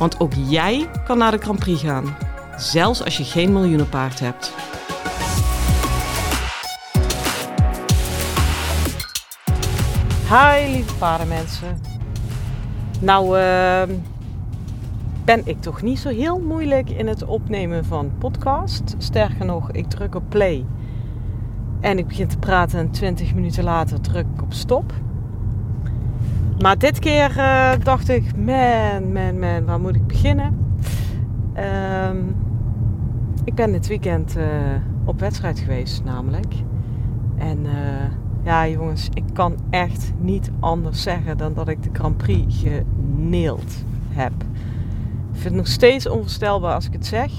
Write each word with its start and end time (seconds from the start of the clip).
Want 0.00 0.20
ook 0.20 0.32
jij 0.48 0.88
kan 1.04 1.18
naar 1.18 1.30
de 1.30 1.38
Grand 1.38 1.58
Prix 1.58 1.82
gaan, 1.82 2.16
zelfs 2.56 3.04
als 3.04 3.16
je 3.16 3.24
geen 3.24 3.52
miljoenenpaard 3.52 4.20
hebt. 4.20 4.54
Hi 10.28 10.72
lieve 10.72 10.94
paardenmensen. 10.94 11.80
Nou 13.00 13.38
uh, 13.38 13.82
ben 15.24 15.46
ik 15.46 15.60
toch 15.60 15.82
niet 15.82 15.98
zo 15.98 16.08
heel 16.08 16.38
moeilijk 16.38 16.90
in 16.90 17.06
het 17.06 17.24
opnemen 17.24 17.84
van 17.84 18.12
podcast. 18.18 18.94
Sterker 18.98 19.44
nog, 19.44 19.70
ik 19.70 19.88
druk 19.88 20.14
op 20.14 20.24
play 20.28 20.64
en 21.80 21.98
ik 21.98 22.06
begin 22.06 22.28
te 22.28 22.38
praten 22.38 22.78
en 22.78 22.90
20 22.90 23.34
minuten 23.34 23.64
later 23.64 24.00
druk 24.00 24.26
ik 24.34 24.42
op 24.42 24.52
stop. 24.52 24.92
Maar 26.60 26.78
dit 26.78 26.98
keer 26.98 27.36
uh, 27.36 27.72
dacht 27.82 28.08
ik, 28.08 28.36
man, 28.36 29.12
man, 29.12 29.38
man, 29.38 29.64
waar 29.64 29.80
moet 29.80 29.96
ik 29.96 30.06
beginnen? 30.06 30.74
Uh, 31.56 32.10
ik 33.44 33.54
ben 33.54 33.72
dit 33.72 33.86
weekend 33.86 34.36
uh, 34.36 34.44
op 35.04 35.20
wedstrijd 35.20 35.58
geweest 35.58 36.04
namelijk. 36.04 36.54
En 37.36 37.58
uh, 37.64 37.72
ja 38.42 38.68
jongens, 38.68 39.08
ik 39.14 39.24
kan 39.32 39.56
echt 39.70 40.12
niet 40.18 40.50
anders 40.58 41.02
zeggen 41.02 41.36
dan 41.36 41.54
dat 41.54 41.68
ik 41.68 41.82
de 41.82 41.90
Grand 41.92 42.16
Prix 42.16 42.62
geneeld 42.62 43.84
heb. 44.08 44.32
Ik 45.32 45.32
vind 45.32 45.44
het 45.44 45.54
nog 45.54 45.66
steeds 45.66 46.08
onvoorstelbaar 46.08 46.74
als 46.74 46.86
ik 46.86 46.92
het 46.92 47.06
zeg. 47.06 47.32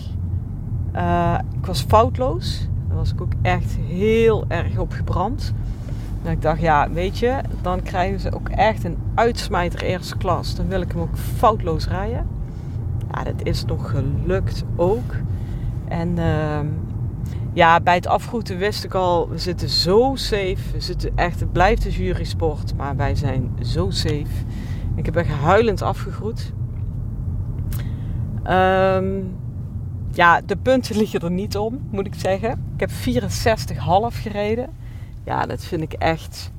ik 1.60 1.66
was 1.66 1.82
foutloos. 1.82 2.70
Daar 2.88 2.98
was 2.98 3.12
ik 3.12 3.22
ook 3.22 3.34
echt 3.42 3.78
heel 3.88 4.46
erg 4.48 4.78
op 4.78 4.92
gebrand. 4.92 5.54
En 6.24 6.32
ik 6.32 6.42
dacht, 6.42 6.62
ja, 6.62 6.92
weet 6.92 7.20
je, 7.20 7.36
dan 7.62 7.82
krijgen 7.82 8.20
ze 8.20 8.36
ook 8.36 8.50
echt 8.50 8.84
een 8.84 8.98
uitsmijter 9.16 9.82
eerste 9.82 10.18
klas. 10.18 10.56
Dan 10.56 10.68
wil 10.68 10.82
ik 10.82 10.92
hem 10.92 11.02
ook 11.02 11.18
foutloos 11.18 11.88
rijden. 11.88 12.28
Ja, 13.12 13.24
dat 13.24 13.44
is 13.44 13.66
nog 13.66 13.92
gelukt 13.92 14.64
ook. 14.76 15.16
En 15.88 16.18
uh, 16.18 16.60
ja, 17.54 17.80
bij 17.80 17.96
het 17.96 18.08
afgroeten 18.08 18.58
wist 18.58 18.84
ik 18.84 18.94
al, 18.94 19.30
we 19.30 19.38
zitten 19.38 19.70
zo 19.70 20.12
safe. 20.16 20.72
We 20.74 20.80
zitten 20.80 21.12
echt, 21.16 21.40
het 21.40 21.52
blijft 21.52 21.86
een 21.86 21.92
jury 21.92 22.24
sport, 22.24 22.76
maar 22.76 22.96
wij 22.96 23.16
zijn 23.16 23.52
zo 23.62 23.90
safe. 23.90 24.46
Ik 24.96 25.06
heb 25.06 25.16
echt 25.16 25.30
huilend 25.30 25.82
afgegroet. 25.82 26.54
Um, 28.50 29.36
ja, 30.12 30.42
de 30.46 30.56
punten 30.56 30.98
liggen 31.02 31.20
er 31.20 31.32
niet 31.32 31.58
om, 31.58 31.80
moet 31.92 32.08
ik 32.08 32.16
zeggen. 32.16 32.66
Ik 32.78 32.80
heb 32.80 32.90
64,5 32.90 34.22
gereden. 34.22 34.70
Ja, 35.24 35.46
dat 35.46 35.64
vind 35.64 35.82
ik 35.82 35.94
echt 35.94 36.52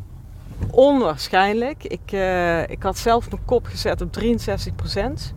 onwaarschijnlijk. 0.70 1.84
Ik, 1.84 2.12
uh, 2.12 2.68
ik 2.68 2.82
had 2.82 2.98
zelf 2.98 3.30
mijn 3.30 3.44
kop 3.44 3.66
gezet 3.66 4.00
op 4.00 4.12
63 4.12 4.74
procent. 4.74 5.34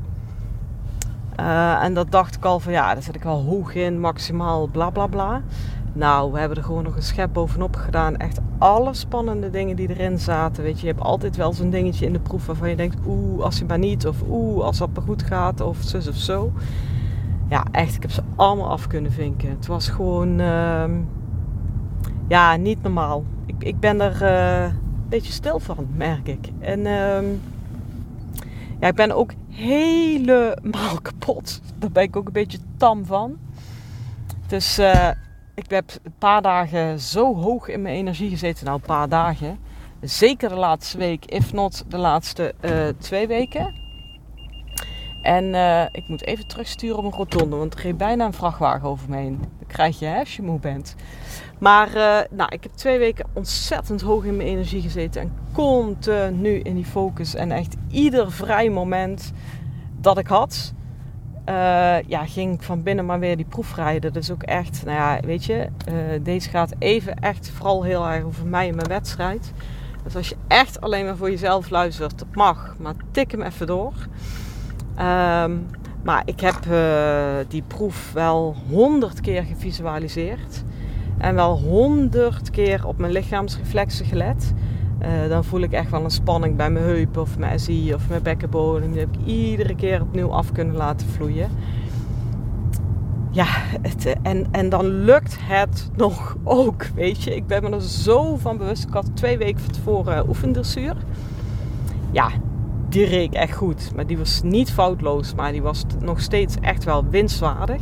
Uh, 1.40 1.84
en 1.84 1.94
dat 1.94 2.12
dacht 2.12 2.36
ik 2.36 2.46
al 2.46 2.60
van 2.60 2.72
ja, 2.72 2.94
daar 2.94 3.04
zit 3.04 3.16
ik 3.16 3.24
wel 3.24 3.44
hoog 3.44 3.76
in, 3.76 4.00
maximaal 4.00 4.68
bla 4.68 4.90
bla 4.90 5.08
bla. 5.08 5.42
Nou, 5.94 6.32
we 6.32 6.40
hebben 6.40 6.58
er 6.58 6.64
gewoon 6.64 6.84
nog 6.84 6.96
een 6.96 7.02
schep 7.02 7.34
bovenop 7.34 7.76
gedaan. 7.76 8.18
Echt 8.18 8.40
alle 8.58 8.94
spannende 8.94 9.50
dingen 9.50 9.76
die 9.76 9.90
erin 9.90 10.20
zaten. 10.20 10.64
Weet 10.64 10.80
je, 10.80 10.86
je 10.86 10.92
hebt 10.92 11.06
altijd 11.06 11.36
wel 11.36 11.54
zo'n 11.54 11.70
dingetje 11.70 12.06
in 12.06 12.14
de 12.14 12.20
proef 12.20 12.46
waarvan 12.46 12.70
je 12.70 12.76
denkt, 12.76 12.98
oeh, 13.06 13.44
als 13.44 13.58
je 13.58 13.66
maar 13.66 13.80
niet. 13.80 14.08
Of 14.08 14.22
oeh, 14.30 14.64
als 14.64 14.78
dat 14.78 14.90
maar 14.94 15.04
goed 15.04 15.24
gaat. 15.24 15.62
Of 15.62 15.78
zus 15.82 16.08
of 16.08 16.16
zo 16.16 16.52
ja, 17.50 17.66
echt, 17.72 17.96
ik 17.96 18.02
heb 18.02 18.12
ze 18.12 18.22
allemaal 18.36 18.70
af 18.70 18.88
kunnen 18.88 19.12
vinken. 19.12 19.50
Het 19.50 19.68
was 19.68 19.90
gewoon, 19.90 20.40
uh, 20.40 20.84
ja, 22.28 22.56
niet 22.56 22.82
normaal. 22.82 23.24
Ik, 23.46 23.64
ik 23.64 23.80
ben 23.80 24.02
er 24.02 24.22
uh, 24.22 24.64
een 24.64 25.10
beetje 25.10 25.32
stil 25.32 25.60
van, 25.60 25.88
merk 25.96 26.28
ik. 26.28 26.50
En 26.60 26.80
uh, 26.80 27.22
ja, 28.80 28.88
ik 28.88 28.96
ben 28.96 29.12
ook 29.12 29.32
helemaal 29.50 31.02
kapot. 31.02 31.62
Daar 31.78 31.92
ben 31.92 32.04
ik 32.04 32.16
ook 32.16 32.28
een 32.28 32.34
beetje 32.34 32.58
tam 32.78 33.06
van. 33.06 33.38
Dus 34.48 34.80
uh, 34.80 35.10
ik 35.54 35.70
heb 35.70 35.92
een 36.04 36.14
paar 36.20 36.42
dagen 36.42 37.00
zo 37.00 37.36
hoog 37.36 37.68
in 37.68 37.82
mijn 37.82 37.96
energie 37.96 38.30
gezeten. 38.30 38.66
Nou, 38.66 38.78
een 38.78 38.88
paar 38.88 39.10
dagen. 39.10 39.60
Zeker 40.02 40.50
de 40.50 40.56
laatste 40.56 40.98
week, 40.98 41.26
if 41.26 41.54
not 41.54 41.86
de 41.88 41.98
laatste 41.98 42.54
uh, 42.62 42.88
twee 42.98 43.28
weken. 43.28 43.84
En 45.22 45.54
ik 45.92 46.08
moet 46.08 46.26
even 46.26 46.48
terugsturen 46.48 46.98
op 46.98 47.04
een 47.04 47.12
rotonde, 47.12 47.56
want 47.56 47.74
er 47.74 47.80
ging 47.80 47.98
bijna 47.98 48.26
een 48.26 48.34
vrachtwagen 48.34 48.90
over 48.90 49.10
me 49.10 49.18
heen. 49.18 49.40
Dat 49.60 49.68
krijg 49.68 50.00
je 50.00 50.06
hè, 50.06 50.20
als 50.20 50.36
je 50.36 50.42
moe 50.42 50.60
bent. 50.60 50.96
Maar 51.58 51.88
uh, 51.88 52.20
nou, 52.38 52.50
ik 52.50 52.64
heb 52.64 52.72
twee 52.72 53.00
weken 53.00 53.26
ontzettend 53.34 54.02
hoog 54.02 54.24
in 54.24 54.36
mijn 54.36 54.50
energie 54.50 54.82
gezeten. 54.82 55.22
En 55.22 55.32
continu 55.52 56.60
in 56.60 56.76
die 56.76 56.86
focus. 56.86 57.36
En 57.36 57.52
echt 57.52 57.76
ieder 57.90 58.32
vrij 58.32 58.70
moment 58.70 59.32
dat 60.02 60.18
ik 60.18 60.28
had, 60.28 60.74
uh, 61.50 62.02
ja, 62.02 62.26
ging 62.26 62.54
ik 62.54 62.64
van 62.64 62.84
binnen 62.84 63.06
maar 63.06 63.20
weer 63.20 63.36
die 63.36 63.46
proef 63.46 63.76
rijden. 63.76 64.14
Dat 64.14 64.24
is 64.24 64.32
ook 64.32 64.44
echt, 64.44 64.82
nou 64.86 64.98
ja, 64.98 65.20
weet 65.26 65.46
je, 65.46 65.70
deze 66.22 66.50
gaat 66.50 66.74
even 66.80 67.20
echt 67.20 67.50
vooral 67.50 67.84
heel 67.84 68.08
erg 68.08 68.24
over 68.24 68.46
mij 68.46 68.68
en 68.68 68.76
mijn 68.76 68.88
wedstrijd. 68.88 69.52
Dus 70.04 70.16
als 70.16 70.30
je 70.30 70.36
echt 70.48 70.82
alleen 70.82 71.06
maar 71.06 71.18
voor 71.18 71.30
jezelf 71.30 71.70
luistert, 71.70 72.20
dat 72.20 72.28
mag. 72.34 72.76
Maar 72.80 72.94
tik 73.12 73.32
hem 73.32 73.42
even 73.42 73.68
door. 73.68 73.94
Um, 75.00 75.66
maar 76.04 76.22
ik 76.26 76.40
heb 76.40 76.58
die 77.48 77.64
proef 77.68 78.12
wel 78.14 78.56
honderd 78.70 79.22
keer 79.22 79.44
gevisualiseerd. 79.44 80.64
En 81.18 81.36
wel 81.36 81.60
honderd 81.60 82.50
keer 82.50 82.88
op 82.88 82.98
mijn 82.98 83.12
lichaamsreflexen 83.12 84.06
gelet. 84.06 84.54
Uh, 85.02 85.30
dan 85.30 85.44
voel 85.44 85.62
ik 85.62 85.72
echt 85.72 85.92
wel 85.92 86.04
een 86.04 86.10
spanning 86.10 86.56
bij 86.56 86.70
mijn 86.70 86.86
heup 86.86 87.18
of 87.18 87.38
mijn 87.38 87.60
SI 87.60 87.94
of 87.94 88.10
mijn 88.10 88.24
bekkenbodem. 88.24 88.92
Die 88.92 89.00
heb 89.00 89.10
ik 89.16 89.26
iedere 89.26 89.76
keer 89.76 90.02
opnieuw 90.02 90.32
af 90.32 90.52
kunnen 90.52 90.76
laten 90.76 91.08
vloeien. 91.08 91.50
Ja, 93.32 93.48
en, 94.22 94.48
en 94.52 94.70
dan 94.70 94.86
lukt 94.86 95.38
het 95.40 95.90
nog 95.96 96.38
ook, 96.44 96.86
weet 96.86 97.24
je. 97.24 97.36
Ik 97.36 97.48
ben 97.48 97.64
me 97.64 97.70
er 97.70 97.82
zo 97.82 98.38
van 98.38 98.58
bewust. 98.58 98.84
Ik 98.84 98.94
had 98.94 99.16
twee 99.16 99.38
weken 99.38 99.62
van 99.62 99.74
tevoren 99.74 100.28
oefendressuur. 100.28 100.96
Ja, 102.12 102.30
die 102.90 103.06
reek 103.06 103.34
echt 103.34 103.56
goed. 103.56 103.92
Maar 103.96 104.08
die 104.08 104.18
was 104.18 104.42
niet 104.44 104.72
foutloos, 104.72 105.34
maar 105.34 105.52
die 105.52 105.62
was 105.62 105.86
nog 106.00 106.22
steeds 106.22 106.56
echt 106.62 106.84
wel 106.84 107.06
winstwaardig. 107.10 107.82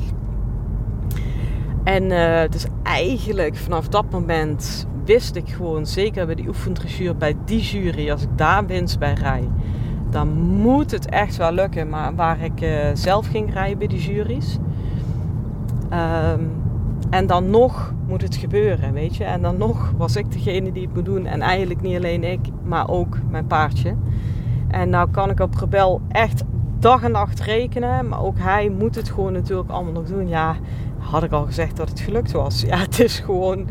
En 1.83 2.03
uh, 2.03 2.41
dus 2.49 2.66
eigenlijk 2.83 3.55
vanaf 3.55 3.88
dat 3.88 4.05
moment 4.09 4.88
wist 5.05 5.35
ik 5.35 5.49
gewoon 5.49 5.85
zeker 5.85 6.25
bij 6.25 6.35
die 6.35 6.47
oefendressuur, 6.47 7.16
bij 7.16 7.35
die 7.45 7.61
jury, 7.61 8.11
als 8.11 8.21
ik 8.21 8.38
daar 8.38 8.66
winst 8.66 8.99
bij 8.99 9.13
rij, 9.13 9.49
dan 10.09 10.27
moet 10.41 10.91
het 10.91 11.09
echt 11.09 11.38
wel 11.38 11.51
lukken. 11.51 11.89
Maar 11.89 12.16
waar 12.16 12.41
ik 12.41 12.61
uh, 12.61 12.69
zelf 12.94 13.27
ging 13.27 13.53
rijden 13.53 13.77
bij 13.77 13.88
die 13.88 14.13
juries. 14.13 14.57
Um, 15.94 16.51
en 17.09 17.27
dan 17.27 17.49
nog 17.49 17.94
moet 18.07 18.21
het 18.21 18.35
gebeuren, 18.35 18.94
weet 18.94 19.15
je. 19.15 19.23
En 19.23 19.41
dan 19.41 19.57
nog 19.57 19.94
was 19.97 20.15
ik 20.15 20.31
degene 20.31 20.71
die 20.71 20.83
het 20.83 20.95
moet 20.95 21.05
doen. 21.05 21.25
En 21.25 21.41
eigenlijk 21.41 21.81
niet 21.81 21.95
alleen 21.95 22.23
ik, 22.23 22.39
maar 22.63 22.89
ook 22.89 23.18
mijn 23.29 23.47
paardje. 23.47 23.95
En 24.68 24.89
nou 24.89 25.09
kan 25.12 25.29
ik 25.29 25.39
op 25.39 25.56
Rebel 25.56 26.01
echt 26.09 26.44
dag 26.79 27.03
en 27.03 27.12
nacht 27.12 27.39
rekenen. 27.39 28.07
Maar 28.07 28.24
ook 28.24 28.39
hij 28.39 28.69
moet 28.69 28.95
het 28.95 29.09
gewoon 29.09 29.33
natuurlijk 29.33 29.69
allemaal 29.69 29.94
nog 29.94 30.06
doen. 30.06 30.27
Ja, 30.27 30.56
had 31.03 31.23
ik 31.23 31.31
al 31.31 31.45
gezegd 31.45 31.75
dat 31.77 31.89
het 31.89 32.00
gelukt 32.00 32.31
was. 32.31 32.61
Ja, 32.67 32.77
het 32.77 33.00
is 33.00 33.19
gewoon... 33.19 33.67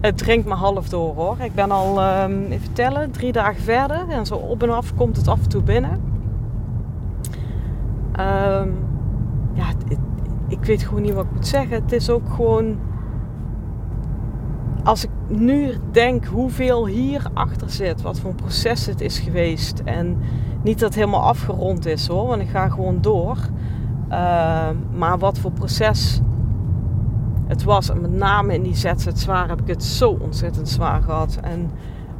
Het 0.00 0.18
drinkt 0.18 0.46
me 0.46 0.54
half 0.54 0.88
door 0.88 1.14
hoor. 1.14 1.36
Ik 1.40 1.54
ben 1.54 1.70
al, 1.70 2.22
um, 2.22 2.44
even 2.44 2.72
tellen, 2.72 3.10
drie 3.10 3.32
dagen 3.32 3.62
verder. 3.62 4.08
En 4.08 4.26
zo 4.26 4.34
op 4.34 4.62
en 4.62 4.70
af 4.70 4.94
komt 4.94 5.16
het 5.16 5.28
af 5.28 5.42
en 5.42 5.48
toe 5.48 5.62
binnen. 5.62 5.90
Um, 8.20 8.74
ja, 9.52 9.66
ik 10.48 10.64
weet 10.64 10.82
gewoon 10.82 11.02
niet 11.02 11.14
wat 11.14 11.24
ik 11.24 11.32
moet 11.32 11.46
zeggen. 11.46 11.82
Het 11.82 11.92
is 11.92 12.10
ook 12.10 12.28
gewoon 12.30 12.76
als 14.84 15.04
ik 15.04 15.10
nu 15.28 15.74
denk 15.90 16.24
hoeveel 16.24 16.86
hier 16.86 17.22
achter 17.34 17.70
zit, 17.70 18.02
wat 18.02 18.20
voor 18.20 18.30
een 18.30 18.36
proces 18.36 18.86
het 18.86 19.00
is 19.00 19.18
geweest. 19.18 19.82
En 19.84 20.18
niet 20.62 20.78
dat 20.78 20.88
het 20.88 20.98
helemaal 20.98 21.22
afgerond 21.22 21.86
is 21.86 22.06
hoor, 22.06 22.26
want 22.26 22.42
ik 22.42 22.48
ga 22.48 22.68
gewoon 22.68 22.98
door. 23.00 23.36
Uh, 24.10 24.68
maar 24.96 25.18
wat 25.18 25.38
voor 25.38 25.50
proces 25.50 26.20
het 27.54 27.64
was. 27.64 27.90
En 27.90 28.00
met 28.00 28.12
name 28.12 28.54
in 28.54 28.62
die 28.62 28.76
zwaar 29.14 29.48
heb 29.48 29.60
ik 29.60 29.66
het 29.66 29.84
zo 29.84 30.18
ontzettend 30.20 30.68
zwaar 30.68 31.02
gehad. 31.02 31.38
En 31.42 31.70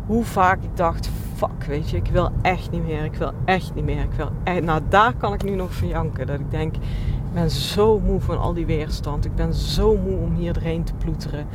hoe 0.06 0.24
vaak 0.24 0.62
ik 0.62 0.76
dacht, 0.76 1.10
fuck, 1.34 1.64
weet 1.66 1.90
je, 1.90 1.96
ik 1.96 2.06
wil 2.06 2.30
echt 2.42 2.70
niet 2.70 2.84
meer, 2.84 3.04
ik 3.04 3.14
wil 3.14 3.32
echt 3.44 3.74
niet 3.74 3.84
meer, 3.84 4.02
ik 4.02 4.12
wil. 4.16 4.30
Nou, 4.60 4.80
daar 4.88 5.14
kan 5.14 5.32
ik 5.32 5.44
nu 5.44 5.54
nog 5.54 5.74
van 5.74 5.88
janken. 5.88 6.26
Dat 6.26 6.40
ik 6.40 6.50
denk, 6.50 6.74
ik 6.76 7.32
ben 7.32 7.50
zo 7.50 8.00
moe 8.00 8.20
van 8.20 8.38
al 8.38 8.54
die 8.54 8.66
weerstand. 8.66 9.24
Ik 9.24 9.34
ben 9.34 9.54
zo 9.54 9.96
moe 9.96 10.16
om 10.16 10.34
hier 10.34 10.52
doorheen 10.52 10.84
te 10.84 10.94
ploeteren. 10.94 11.46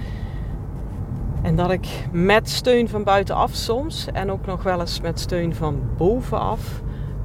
En 1.42 1.56
dat 1.56 1.72
ik 1.72 2.08
met 2.12 2.50
steun 2.50 2.90
van 2.90 3.04
buitenaf 3.04 3.54
soms 3.54 4.08
en 4.14 4.31
ook 4.31 4.46
nog 4.46 4.64
wel 4.64 4.80
eens 4.80 5.02
met 5.02 5.20
steun 5.20 5.56
van 5.56 5.81
bovenaf 5.98 6.81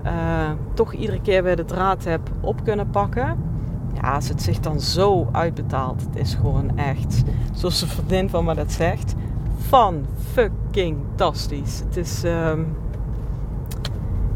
uh, 0.06 0.50
toch 0.74 0.92
iedere 0.92 1.20
keer 1.20 1.42
weer 1.42 1.56
de 1.56 1.64
draad 1.64 2.04
heb 2.04 2.20
op 2.40 2.64
kunnen 2.64 2.90
pakken. 2.90 3.53
Ja, 3.94 4.14
als 4.14 4.28
het 4.28 4.42
zich 4.42 4.60
dan 4.60 4.80
zo 4.80 5.28
uitbetaalt, 5.32 6.00
het 6.00 6.16
is 6.16 6.34
gewoon 6.34 6.78
echt, 6.78 7.22
zoals 7.52 7.80
de 7.80 7.86
vriendin 7.86 8.30
van 8.30 8.44
me 8.44 8.54
dat 8.54 8.72
zegt, 8.72 9.14
van 9.58 10.04
fucking 10.32 10.96
fantastisch. 11.16 11.82
Het 11.86 11.96
is, 11.96 12.24
uh, 12.24 12.52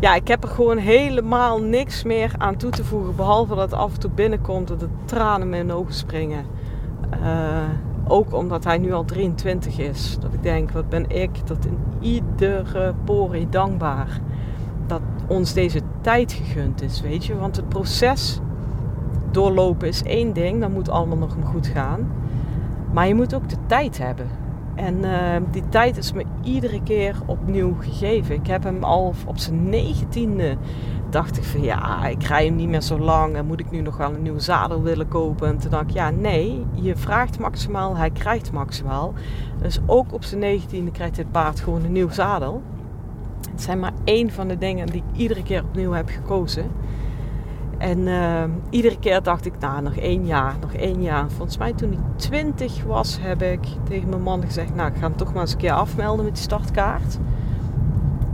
ja, 0.00 0.14
ik 0.14 0.28
heb 0.28 0.42
er 0.44 0.50
gewoon 0.50 0.76
helemaal 0.76 1.60
niks 1.60 2.02
meer 2.02 2.34
aan 2.38 2.56
toe 2.56 2.70
te 2.70 2.84
voegen, 2.84 3.16
behalve 3.16 3.54
dat 3.54 3.70
het 3.70 3.80
af 3.80 3.92
en 3.94 4.00
toe 4.00 4.10
binnenkomt 4.10 4.68
dat 4.68 4.80
de 4.80 4.88
tranen 5.04 5.42
in 5.42 5.48
mijn 5.48 5.72
ogen 5.72 5.94
springen. 5.94 6.44
Uh, 7.22 7.62
ook 8.08 8.34
omdat 8.34 8.64
hij 8.64 8.78
nu 8.78 8.92
al 8.92 9.04
23 9.04 9.78
is. 9.78 10.16
Dat 10.20 10.32
ik 10.32 10.42
denk, 10.42 10.70
wat 10.70 10.88
ben 10.88 11.10
ik 11.10 11.46
dat 11.46 11.64
in 11.64 11.78
iedere 12.00 12.94
porie 13.04 13.48
dankbaar 13.48 14.20
dat 14.86 15.00
ons 15.26 15.52
deze 15.52 15.80
tijd 16.00 16.32
gegund 16.32 16.82
is, 16.82 17.00
weet 17.00 17.24
je. 17.24 17.36
Want 17.36 17.56
het 17.56 17.68
proces 17.68 18.40
doorlopen 19.30 19.88
is 19.88 20.02
één 20.02 20.32
ding, 20.32 20.60
dat 20.60 20.70
moet 20.70 20.88
allemaal 20.88 21.18
nog 21.18 21.36
goed 21.44 21.66
gaan. 21.66 22.12
Maar 22.92 23.08
je 23.08 23.14
moet 23.14 23.34
ook 23.34 23.48
de 23.48 23.56
tijd 23.66 23.98
hebben. 23.98 24.26
En 24.74 24.94
uh, 24.94 25.10
die 25.50 25.68
tijd 25.68 25.96
is 25.96 26.12
me 26.12 26.24
iedere 26.42 26.82
keer 26.82 27.16
opnieuw 27.26 27.74
gegeven. 27.78 28.34
Ik 28.34 28.46
heb 28.46 28.62
hem 28.62 28.84
al 28.84 29.14
op 29.26 29.38
zijn 29.38 29.68
negentiende 29.68 30.56
dacht 31.10 31.36
ik 31.36 31.44
van 31.44 31.62
ja, 31.62 32.06
ik 32.06 32.22
rij 32.22 32.44
hem 32.44 32.56
niet 32.56 32.68
meer 32.68 32.80
zo 32.80 32.98
lang 32.98 33.36
en 33.36 33.46
moet 33.46 33.60
ik 33.60 33.70
nu 33.70 33.80
nog 33.80 33.96
wel 33.96 34.14
een 34.14 34.22
nieuwe 34.22 34.40
zadel 34.40 34.82
willen 34.82 35.08
kopen? 35.08 35.48
En 35.48 35.58
toen 35.58 35.70
dacht 35.70 35.84
ik 35.84 35.90
ja, 35.90 36.10
nee, 36.10 36.66
je 36.72 36.96
vraagt 36.96 37.38
maximaal, 37.38 37.96
hij 37.96 38.10
krijgt 38.10 38.52
maximaal. 38.52 39.14
Dus 39.60 39.80
ook 39.86 40.12
op 40.12 40.24
zijn 40.24 40.40
negentiende 40.40 40.90
krijgt 40.90 41.16
dit 41.16 41.30
paard 41.30 41.60
gewoon 41.60 41.84
een 41.84 41.92
nieuw 41.92 42.10
zadel. 42.10 42.62
Het 43.50 43.62
zijn 43.62 43.80
maar 43.80 43.92
één 44.04 44.30
van 44.30 44.48
de 44.48 44.58
dingen 44.58 44.86
die 44.86 45.02
ik 45.12 45.18
iedere 45.18 45.42
keer 45.42 45.64
opnieuw 45.64 45.92
heb 45.92 46.08
gekozen. 46.08 46.70
En 47.78 47.98
uh, 47.98 48.42
iedere 48.70 48.98
keer 48.98 49.22
dacht 49.22 49.46
ik, 49.46 49.58
nou, 49.58 49.82
nog 49.82 49.96
één 49.96 50.26
jaar, 50.26 50.54
nog 50.60 50.72
één 50.72 51.02
jaar. 51.02 51.30
Volgens 51.30 51.58
mij 51.58 51.72
toen 51.72 51.88
hij 51.92 52.00
20 52.16 52.84
was, 52.84 53.18
heb 53.20 53.42
ik 53.42 53.66
tegen 53.88 54.08
mijn 54.08 54.22
man 54.22 54.42
gezegd, 54.42 54.74
nou, 54.74 54.88
ik 54.88 54.96
ga 54.96 55.02
hem 55.02 55.16
toch 55.16 55.32
maar 55.32 55.42
eens 55.42 55.52
een 55.52 55.58
keer 55.58 55.72
afmelden 55.72 56.24
met 56.24 56.34
die 56.34 56.42
startkaart. 56.42 57.18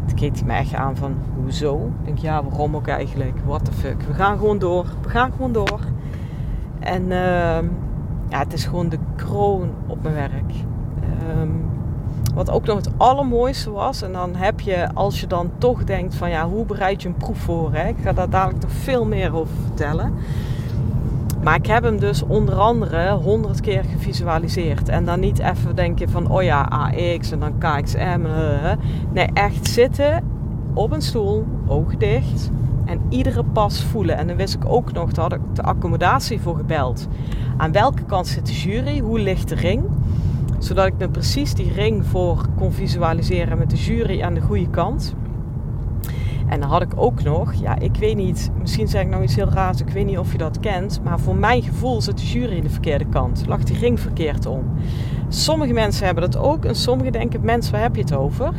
Toen 0.06 0.16
keek 0.16 0.34
hij 0.34 0.44
me 0.46 0.52
echt 0.52 0.74
aan 0.74 0.96
van, 0.96 1.16
hoezo? 1.42 1.86
Ik 1.98 2.04
denk, 2.04 2.18
ja, 2.18 2.44
waarom 2.44 2.76
ook 2.76 2.86
eigenlijk? 2.86 3.38
What 3.44 3.64
the 3.64 3.72
fuck? 3.72 4.02
We 4.02 4.14
gaan 4.14 4.38
gewoon 4.38 4.58
door. 4.58 4.86
We 5.02 5.08
gaan 5.08 5.32
gewoon 5.32 5.52
door. 5.52 5.80
En 6.78 7.02
uh, 7.02 7.58
ja, 8.28 8.38
het 8.38 8.52
is 8.52 8.64
gewoon 8.64 8.88
de 8.88 8.98
kroon 9.16 9.70
op 9.86 10.02
mijn 10.02 10.14
werk. 10.14 10.52
Wat 12.34 12.50
ook 12.50 12.66
nog 12.66 12.76
het 12.76 12.90
allermooiste 12.96 13.70
was. 13.70 14.02
En 14.02 14.12
dan 14.12 14.34
heb 14.34 14.60
je, 14.60 14.88
als 14.94 15.20
je 15.20 15.26
dan 15.26 15.50
toch 15.58 15.84
denkt 15.84 16.14
van 16.14 16.30
ja, 16.30 16.48
hoe 16.48 16.64
bereid 16.64 17.02
je 17.02 17.08
een 17.08 17.16
proef 17.16 17.38
voor? 17.38 17.72
Hè? 17.72 17.88
Ik 17.88 17.96
ga 18.02 18.12
daar 18.12 18.30
dadelijk 18.30 18.62
nog 18.62 18.72
veel 18.72 19.04
meer 19.04 19.34
over 19.34 19.54
vertellen. 19.66 20.12
Maar 21.42 21.54
ik 21.54 21.66
heb 21.66 21.82
hem 21.82 21.98
dus 21.98 22.22
onder 22.22 22.54
andere 22.54 23.10
honderd 23.10 23.60
keer 23.60 23.84
gevisualiseerd. 23.84 24.88
En 24.88 25.04
dan 25.04 25.20
niet 25.20 25.38
even 25.38 25.76
denken 25.76 26.10
van 26.10 26.30
oh 26.30 26.42
ja, 26.42 26.62
AX 26.70 27.30
en 27.30 27.38
dan 27.38 27.58
KXM. 27.58 28.20
Nee, 29.12 29.28
echt 29.32 29.66
zitten 29.66 30.24
op 30.74 30.92
een 30.92 31.02
stoel, 31.02 31.46
ogen 31.66 31.98
dicht. 31.98 32.50
En 32.84 33.00
iedere 33.08 33.44
pas 33.44 33.84
voelen. 33.84 34.16
En 34.16 34.26
dan 34.26 34.36
wist 34.36 34.54
ik 34.54 34.64
ook 34.66 34.92
nog, 34.92 35.12
daar 35.12 35.24
had 35.24 35.32
ik 35.32 35.40
de 35.52 35.62
accommodatie 35.62 36.40
voor 36.40 36.56
gebeld. 36.56 37.08
Aan 37.56 37.72
welke 37.72 38.04
kant 38.04 38.26
zit 38.26 38.46
de 38.46 38.52
jury? 38.52 38.98
Hoe 38.98 39.18
ligt 39.18 39.48
de 39.48 39.54
ring? 39.54 39.82
Zodat 40.64 40.86
ik 40.86 40.94
me 40.98 41.08
precies 41.08 41.54
die 41.54 41.72
ring 41.72 42.06
voor 42.06 42.46
kon 42.56 42.72
visualiseren 42.72 43.58
met 43.58 43.70
de 43.70 43.76
jury 43.76 44.22
aan 44.22 44.34
de 44.34 44.40
goede 44.40 44.70
kant. 44.70 45.14
En 46.46 46.60
dan 46.60 46.68
had 46.68 46.82
ik 46.82 46.92
ook 46.96 47.22
nog, 47.22 47.52
ja, 47.52 47.78
ik 47.78 47.96
weet 47.96 48.16
niet, 48.16 48.50
misschien 48.60 48.88
zeg 48.88 49.02
ik 49.02 49.08
nou 49.08 49.22
iets 49.22 49.34
heel 49.34 49.48
raars, 49.48 49.80
ik 49.80 49.88
weet 49.88 50.06
niet 50.06 50.18
of 50.18 50.32
je 50.32 50.38
dat 50.38 50.60
kent, 50.60 51.00
maar 51.02 51.20
voor 51.20 51.36
mijn 51.36 51.62
gevoel 51.62 52.00
zit 52.00 52.18
de 52.18 52.26
jury 52.26 52.56
in 52.56 52.62
de 52.62 52.70
verkeerde 52.70 53.06
kant. 53.06 53.44
Lag 53.46 53.62
die 53.62 53.78
ring 53.78 54.00
verkeerd 54.00 54.46
om. 54.46 54.64
Sommige 55.28 55.72
mensen 55.72 56.04
hebben 56.04 56.30
dat 56.30 56.42
ook 56.42 56.64
en 56.64 56.74
sommigen 56.74 57.12
denken, 57.12 57.44
mensen, 57.44 57.72
waar 57.72 57.82
heb 57.82 57.96
je 57.96 58.02
het 58.02 58.14
over? 58.14 58.52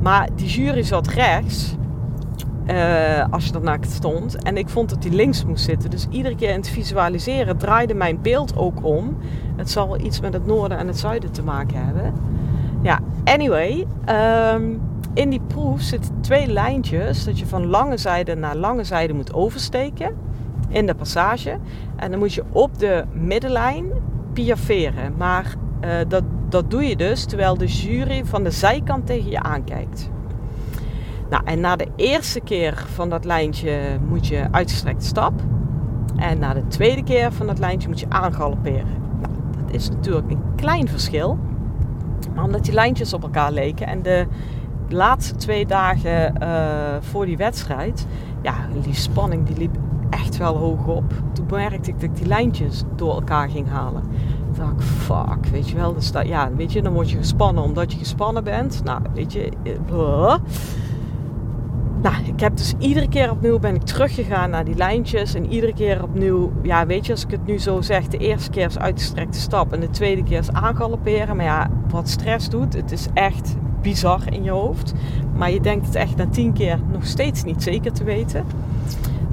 Maar 0.00 0.28
die 0.34 0.48
jury 0.48 0.82
zat 0.82 1.06
rechts, 1.06 1.76
uh, 2.70 3.24
als 3.30 3.46
je 3.46 3.58
naakt 3.58 3.90
stond. 3.90 4.42
En 4.42 4.56
ik 4.56 4.68
vond 4.68 4.90
dat 4.90 5.02
die 5.02 5.12
links 5.12 5.44
moest 5.44 5.64
zitten. 5.64 5.90
Dus 5.90 6.06
iedere 6.10 6.34
keer 6.34 6.50
in 6.50 6.56
het 6.56 6.68
visualiseren 6.68 7.56
draaide 7.56 7.94
mijn 7.94 8.18
beeld 8.22 8.56
ook 8.56 8.84
om. 8.84 9.16
Het 9.56 9.70
zal 9.70 10.00
iets 10.00 10.20
met 10.20 10.32
het 10.32 10.46
noorden 10.46 10.78
en 10.78 10.86
het 10.86 10.98
zuiden 10.98 11.32
te 11.32 11.42
maken 11.42 11.84
hebben. 11.84 12.12
Ja, 12.82 13.00
anyway. 13.24 13.86
Um, 14.54 14.80
in 15.14 15.30
die 15.30 15.40
proef 15.46 15.80
zitten 15.80 16.20
twee 16.20 16.46
lijntjes 16.46 17.24
dat 17.24 17.38
je 17.38 17.46
van 17.46 17.66
lange 17.66 17.96
zijde 17.96 18.34
naar 18.34 18.56
lange 18.56 18.84
zijde 18.84 19.12
moet 19.12 19.34
oversteken 19.34 20.16
in 20.68 20.86
de 20.86 20.94
passage. 20.94 21.58
En 21.96 22.10
dan 22.10 22.18
moet 22.18 22.32
je 22.32 22.44
op 22.52 22.78
de 22.78 23.04
middenlijn 23.12 23.86
piaferen. 24.32 25.14
Maar 25.16 25.54
uh, 25.84 25.90
dat, 26.08 26.22
dat 26.48 26.70
doe 26.70 26.84
je 26.84 26.96
dus 26.96 27.24
terwijl 27.24 27.56
de 27.56 27.66
jury 27.66 28.24
van 28.24 28.44
de 28.44 28.50
zijkant 28.50 29.06
tegen 29.06 29.30
je 29.30 29.40
aankijkt. 29.40 30.10
Nou, 31.30 31.44
en 31.44 31.60
na 31.60 31.76
de 31.76 31.88
eerste 31.96 32.40
keer 32.40 32.84
van 32.94 33.08
dat 33.08 33.24
lijntje 33.24 33.98
moet 34.08 34.26
je 34.26 34.46
uitgestrekte 34.50 35.06
stap. 35.06 35.32
En 36.16 36.38
na 36.38 36.54
de 36.54 36.66
tweede 36.66 37.02
keer 37.02 37.32
van 37.32 37.46
dat 37.46 37.58
lijntje 37.58 37.88
moet 37.88 38.00
je 38.00 38.06
aangalopperen. 38.08 38.86
Nou, 39.20 39.32
dat 39.64 39.74
is 39.74 39.88
natuurlijk 39.88 40.30
een 40.30 40.42
klein 40.56 40.88
verschil. 40.88 41.38
Maar 42.34 42.44
omdat 42.44 42.64
die 42.64 42.74
lijntjes 42.74 43.12
op 43.12 43.22
elkaar 43.22 43.52
leken 43.52 43.86
en 43.86 44.02
de 44.02 44.26
laatste 44.88 45.34
twee 45.34 45.66
dagen 45.66 46.34
uh, 46.42 46.48
voor 47.00 47.26
die 47.26 47.36
wedstrijd, 47.36 48.06
ja, 48.42 48.54
die 48.82 48.94
spanning 48.94 49.46
die 49.46 49.56
liep 49.56 49.76
echt 50.10 50.36
wel 50.36 50.56
hoog 50.56 50.86
op. 50.86 51.12
Toen 51.32 51.46
merkte 51.50 51.90
ik 51.90 52.00
dat 52.00 52.02
ik 52.02 52.16
die 52.16 52.26
lijntjes 52.26 52.82
door 52.96 53.14
elkaar 53.14 53.48
ging 53.48 53.68
halen. 53.68 54.02
Dacht 54.56 54.84
fuck, 54.84 55.46
weet 55.50 55.68
je 55.68 55.76
wel. 55.76 55.94
Dat, 55.94 56.26
ja, 56.26 56.50
weet 56.56 56.72
je, 56.72 56.82
dan 56.82 56.92
word 56.92 57.10
je 57.10 57.16
gespannen 57.16 57.62
omdat 57.62 57.92
je 57.92 57.98
gespannen 57.98 58.44
bent. 58.44 58.84
Nou, 58.84 59.00
weet 59.14 59.32
je, 59.32 59.50
eh. 59.62 60.34
Nou, 62.04 62.24
ik 62.24 62.40
heb 62.40 62.56
dus 62.56 62.74
iedere 62.78 63.08
keer 63.08 63.30
opnieuw 63.30 63.58
ben 63.58 63.74
ik 63.74 63.82
teruggegaan 63.82 64.50
naar 64.50 64.64
die 64.64 64.76
lijntjes. 64.76 65.34
En 65.34 65.52
iedere 65.52 65.72
keer 65.72 66.02
opnieuw, 66.02 66.52
ja, 66.62 66.86
weet 66.86 67.06
je, 67.06 67.12
als 67.12 67.24
ik 67.24 67.30
het 67.30 67.46
nu 67.46 67.58
zo 67.58 67.80
zeg, 67.80 68.08
de 68.08 68.18
eerste 68.18 68.50
keer 68.50 68.66
is 68.66 68.78
uitgestrekte 68.78 69.40
stap 69.40 69.72
en 69.72 69.80
de 69.80 69.90
tweede 69.90 70.22
keer 70.22 70.38
is 70.38 70.50
aangalopperen. 70.50 71.36
Maar 71.36 71.44
ja, 71.44 71.70
wat 71.88 72.08
stress 72.08 72.48
doet, 72.48 72.74
het 72.74 72.92
is 72.92 73.06
echt 73.14 73.56
bizar 73.82 74.20
in 74.32 74.42
je 74.42 74.50
hoofd. 74.50 74.92
Maar 75.36 75.50
je 75.50 75.60
denkt 75.60 75.86
het 75.86 75.94
echt 75.94 76.16
na 76.16 76.26
tien 76.26 76.52
keer 76.52 76.78
nog 76.92 77.06
steeds 77.06 77.44
niet 77.44 77.62
zeker 77.62 77.92
te 77.92 78.04
weten. 78.04 78.44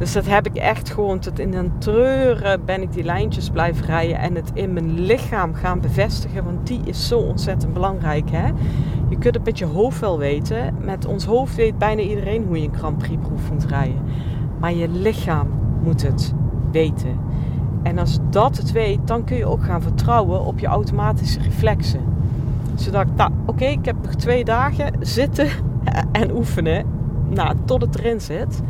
Dus 0.02 0.14
dat 0.14 0.26
heb 0.26 0.46
ik 0.46 0.56
echt 0.56 0.90
gewoon 0.90 1.20
tot 1.20 1.40
in 1.40 1.54
een 1.54 1.72
treuren 1.78 2.66
ben 2.66 2.82
ik 2.82 2.92
die 2.92 3.04
lijntjes 3.04 3.50
blijven 3.50 3.86
rijden 3.86 4.18
en 4.18 4.36
het 4.36 4.52
in 4.54 4.74
mijn 4.74 5.00
lichaam 5.00 5.54
gaan 5.54 5.82
bevestigen. 5.82 6.44
Want 6.44 6.68
die 6.68 6.82
is 6.86 7.08
zo 7.08 7.20
ontzettend 7.20 7.74
belangrijk. 7.74 8.32
Hè? 8.32 8.48
Je 9.10 9.18
kunt 9.18 9.36
het 9.36 9.46
met 9.46 9.58
je 9.58 9.66
hoofd 9.66 10.00
wel 10.00 10.18
weten. 10.18 10.76
Met 10.80 11.06
ons 11.06 11.26
hoofd 11.26 11.56
weet 11.56 11.78
bijna 11.78 12.02
iedereen 12.02 12.44
hoe 12.44 12.62
je 12.62 12.68
een 12.68 12.78
Grand 12.78 12.98
Prix 12.98 13.22
proef 13.22 13.52
moet 13.52 13.66
rijden. 13.66 14.02
Maar 14.60 14.74
je 14.74 14.88
lichaam 14.88 15.48
moet 15.84 16.02
het 16.02 16.34
weten. 16.72 17.20
En 17.84 17.98
als 17.98 18.20
dat 18.30 18.58
het 18.58 18.72
weet, 18.72 19.00
dan 19.08 19.24
kun 19.24 19.38
je 19.38 19.46
ook 19.46 19.64
gaan 19.64 19.82
vertrouwen 19.82 20.46
op 20.46 20.60
je 20.60 20.68
automatische 20.68 21.40
reflexen. 21.40 22.02
Zodat 22.76 23.02
ik, 23.02 23.16
nou 23.16 23.32
oké, 23.46 23.66
ik 23.66 23.86
heb 23.86 23.96
nog 24.04 24.16
twee 24.16 24.44
dagen 24.44 24.94
zitten 25.00 25.48
en 26.12 26.32
oefenen. 26.32 26.86
Nou, 27.30 27.56
tot 27.66 27.82
het 27.82 28.00
erin 28.00 28.22
zit 28.22 28.62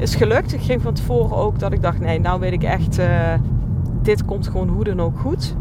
is 0.00 0.14
gelukt. 0.14 0.52
Ik 0.52 0.60
ging 0.60 0.82
van 0.82 0.94
tevoren 0.94 1.36
ook 1.36 1.58
dat 1.58 1.72
ik 1.72 1.82
dacht, 1.82 2.00
nee, 2.00 2.20
nou 2.20 2.40
weet 2.40 2.52
ik 2.52 2.62
echt, 2.62 2.98
uh, 2.98 3.34
dit 4.02 4.24
komt 4.24 4.48
gewoon 4.48 4.68
hoe 4.68 4.84
dan 4.84 5.00
ook 5.00 5.18
goed. 5.18 5.56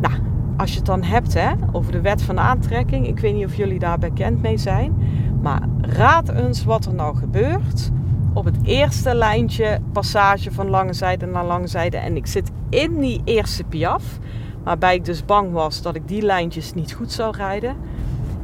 Nou, 0.00 0.14
als 0.56 0.70
je 0.70 0.76
het 0.76 0.86
dan 0.86 1.02
hebt 1.02 1.34
hè, 1.34 1.50
over 1.72 1.92
de 1.92 2.00
wet 2.00 2.22
van 2.22 2.38
aantrekking. 2.38 3.06
Ik 3.06 3.18
weet 3.18 3.34
niet 3.34 3.44
of 3.44 3.54
jullie 3.54 3.78
daar 3.78 3.98
bekend 3.98 4.42
mee 4.42 4.56
zijn. 4.56 4.94
Maar 5.42 5.62
raad 5.80 6.28
eens 6.28 6.64
wat 6.64 6.84
er 6.84 6.94
nou 6.94 7.16
gebeurt 7.16 7.90
op 8.32 8.44
het 8.44 8.56
eerste 8.62 9.14
lijntje 9.14 9.80
passage 9.92 10.52
van 10.52 10.68
lange 10.68 10.92
zijde 10.92 11.26
naar 11.26 11.44
lange 11.44 11.66
zijde. 11.66 11.96
En 11.96 12.16
ik 12.16 12.26
zit 12.26 12.50
in 12.68 13.00
die 13.00 13.20
eerste 13.24 13.64
piaf. 13.64 14.18
Waarbij 14.62 14.94
ik 14.94 15.04
dus 15.04 15.24
bang 15.24 15.52
was 15.52 15.82
dat 15.82 15.94
ik 15.94 16.08
die 16.08 16.22
lijntjes 16.22 16.74
niet 16.74 16.92
goed 16.92 17.12
zou 17.12 17.36
rijden. 17.36 17.76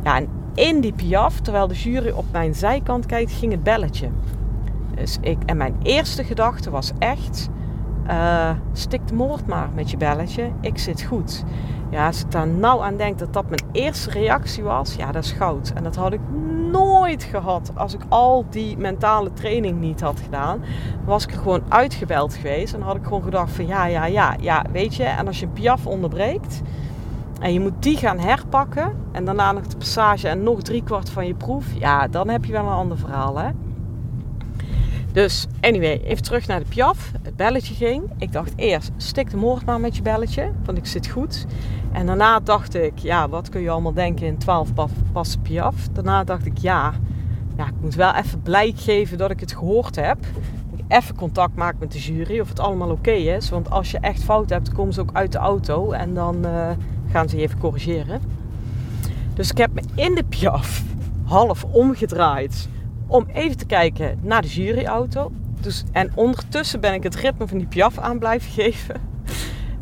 Ja, 0.04 0.16
en 0.16 0.28
in 0.54 0.80
die 0.80 0.92
piaf, 0.92 1.40
terwijl 1.40 1.68
de 1.68 1.74
jury 1.74 2.10
op 2.10 2.24
mijn 2.32 2.54
zijkant 2.54 3.06
kijkt, 3.06 3.32
ging 3.32 3.52
het 3.52 3.62
belletje. 3.62 4.08
Dus 4.98 5.18
ik, 5.20 5.38
en 5.46 5.56
mijn 5.56 5.76
eerste 5.82 6.24
gedachte 6.24 6.70
was 6.70 6.92
echt: 6.98 7.48
uh, 8.10 8.50
stik 8.72 9.06
de 9.06 9.14
moord 9.14 9.46
maar 9.46 9.68
met 9.74 9.90
je 9.90 9.96
belletje, 9.96 10.50
ik 10.60 10.78
zit 10.78 11.02
goed. 11.02 11.44
Ja, 11.90 12.06
als 12.06 12.20
ik 12.20 12.30
daar 12.30 12.46
nou 12.46 12.82
aan 12.82 12.96
denk 12.96 13.18
dat 13.18 13.32
dat 13.32 13.48
mijn 13.48 13.62
eerste 13.72 14.10
reactie 14.10 14.62
was, 14.62 14.94
ja, 14.94 15.12
dat 15.12 15.24
is 15.24 15.32
goud. 15.32 15.72
En 15.74 15.82
dat 15.82 15.96
had 15.96 16.12
ik 16.12 16.20
nooit 16.70 17.22
gehad 17.22 17.70
als 17.74 17.94
ik 17.94 18.00
al 18.08 18.44
die 18.50 18.76
mentale 18.76 19.32
training 19.32 19.80
niet 19.80 20.00
had 20.00 20.20
gedaan. 20.20 20.62
Was 21.04 21.24
ik 21.24 21.32
er 21.32 21.38
gewoon 21.38 21.62
uitgebeld 21.68 22.34
geweest. 22.34 22.74
En 22.74 22.80
had 22.80 22.96
ik 22.96 23.04
gewoon 23.04 23.22
gedacht 23.22 23.52
van 23.52 23.66
ja, 23.66 23.86
ja, 23.86 24.06
ja, 24.06 24.36
ja, 24.40 24.64
weet 24.72 24.94
je. 24.94 25.04
En 25.04 25.26
als 25.26 25.40
je 25.40 25.46
een 25.46 25.52
piaf 25.52 25.86
onderbreekt 25.86 26.62
en 27.40 27.52
je 27.52 27.60
moet 27.60 27.82
die 27.82 27.96
gaan 27.96 28.18
herpakken. 28.18 28.96
En 29.12 29.24
daarna 29.24 29.52
nog 29.52 29.66
de 29.66 29.76
passage 29.76 30.28
en 30.28 30.42
nog 30.42 30.62
drie 30.62 30.82
kwart 30.82 31.10
van 31.10 31.26
je 31.26 31.34
proef. 31.34 31.66
Ja, 31.78 32.08
dan 32.08 32.28
heb 32.28 32.44
je 32.44 32.52
wel 32.52 32.64
een 32.64 32.72
ander 32.72 32.98
verhaal 32.98 33.38
hè. 33.38 33.48
Dus 35.12 35.46
anyway, 35.60 36.00
even 36.04 36.22
terug 36.22 36.46
naar 36.46 36.58
de 36.58 36.68
piaf. 36.68 37.12
Het 37.22 37.36
belletje 37.36 37.74
ging. 37.74 38.02
Ik 38.18 38.32
dacht 38.32 38.52
eerst, 38.56 38.90
stik 38.96 39.30
de 39.30 39.36
moord 39.36 39.64
maar 39.64 39.80
met 39.80 39.96
je 39.96 40.02
belletje. 40.02 40.52
Want 40.64 40.78
ik 40.78 40.86
zit 40.86 41.06
goed. 41.06 41.46
En 41.92 42.06
daarna 42.06 42.40
dacht 42.40 42.74
ik, 42.74 42.98
ja, 42.98 43.28
wat 43.28 43.48
kun 43.48 43.60
je 43.60 43.70
allemaal 43.70 43.92
denken 43.92 44.26
in 44.26 44.38
12 44.38 44.68
passen 45.12 45.42
piaf. 45.42 45.88
Daarna 45.92 46.24
dacht 46.24 46.46
ik, 46.46 46.58
ja, 46.58 46.92
ja, 47.56 47.66
ik 47.66 47.80
moet 47.80 47.94
wel 47.94 48.14
even 48.14 48.42
blijk 48.42 48.80
geven 48.80 49.18
dat 49.18 49.30
ik 49.30 49.40
het 49.40 49.52
gehoord 49.52 49.96
heb. 49.96 50.18
Even 50.88 51.14
contact 51.14 51.54
maken 51.54 51.78
met 51.80 51.92
de 51.92 51.98
jury 51.98 52.40
of 52.40 52.48
het 52.48 52.60
allemaal 52.60 52.90
oké 52.90 53.10
is. 53.10 53.50
Want 53.50 53.70
als 53.70 53.90
je 53.90 53.98
echt 53.98 54.24
fout 54.24 54.50
hebt, 54.50 54.72
komen 54.72 54.94
ze 54.94 55.00
ook 55.00 55.10
uit 55.12 55.32
de 55.32 55.38
auto. 55.38 55.90
En 55.92 56.14
dan 56.14 56.46
uh, 56.46 56.70
gaan 57.10 57.28
ze 57.28 57.36
je 57.36 57.42
even 57.42 57.58
corrigeren. 57.58 58.20
Dus 59.34 59.50
ik 59.50 59.58
heb 59.58 59.74
me 59.74 59.82
in 59.94 60.14
de 60.14 60.24
piaf 60.24 60.82
half 61.24 61.64
omgedraaid 61.64 62.68
om 63.08 63.26
even 63.32 63.56
te 63.56 63.66
kijken 63.66 64.18
naar 64.22 64.42
de 64.42 64.48
juryauto. 64.48 65.32
Dus, 65.60 65.84
en 65.92 66.12
ondertussen 66.14 66.80
ben 66.80 66.94
ik 66.94 67.02
het 67.02 67.14
ritme 67.14 67.48
van 67.48 67.58
die 67.58 67.66
piaf 67.66 67.98
aan 67.98 68.18
blijven 68.18 68.50
geven. 68.50 69.00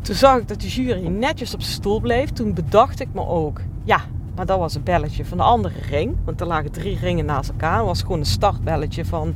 Toen 0.01 0.15
zag 0.15 0.37
ik 0.37 0.47
dat 0.47 0.61
de 0.61 0.67
jury 0.67 1.07
netjes 1.07 1.53
op 1.53 1.61
zijn 1.61 1.73
stoel 1.73 1.99
bleef. 1.99 2.29
Toen 2.29 2.53
bedacht 2.53 2.99
ik 2.99 3.07
me 3.13 3.25
ook, 3.25 3.61
ja, 3.83 4.01
maar 4.35 4.45
dat 4.45 4.59
was 4.59 4.75
een 4.75 4.83
belletje 4.83 5.25
van 5.25 5.37
de 5.37 5.43
andere 5.43 5.79
ring. 5.89 6.15
Want 6.25 6.41
er 6.41 6.47
lagen 6.47 6.71
drie 6.71 6.97
ringen 6.97 7.25
naast 7.25 7.49
elkaar. 7.49 7.77
Dat 7.77 7.85
was 7.85 8.01
gewoon 8.01 8.19
een 8.19 8.25
startbelletje 8.25 9.05
van 9.05 9.35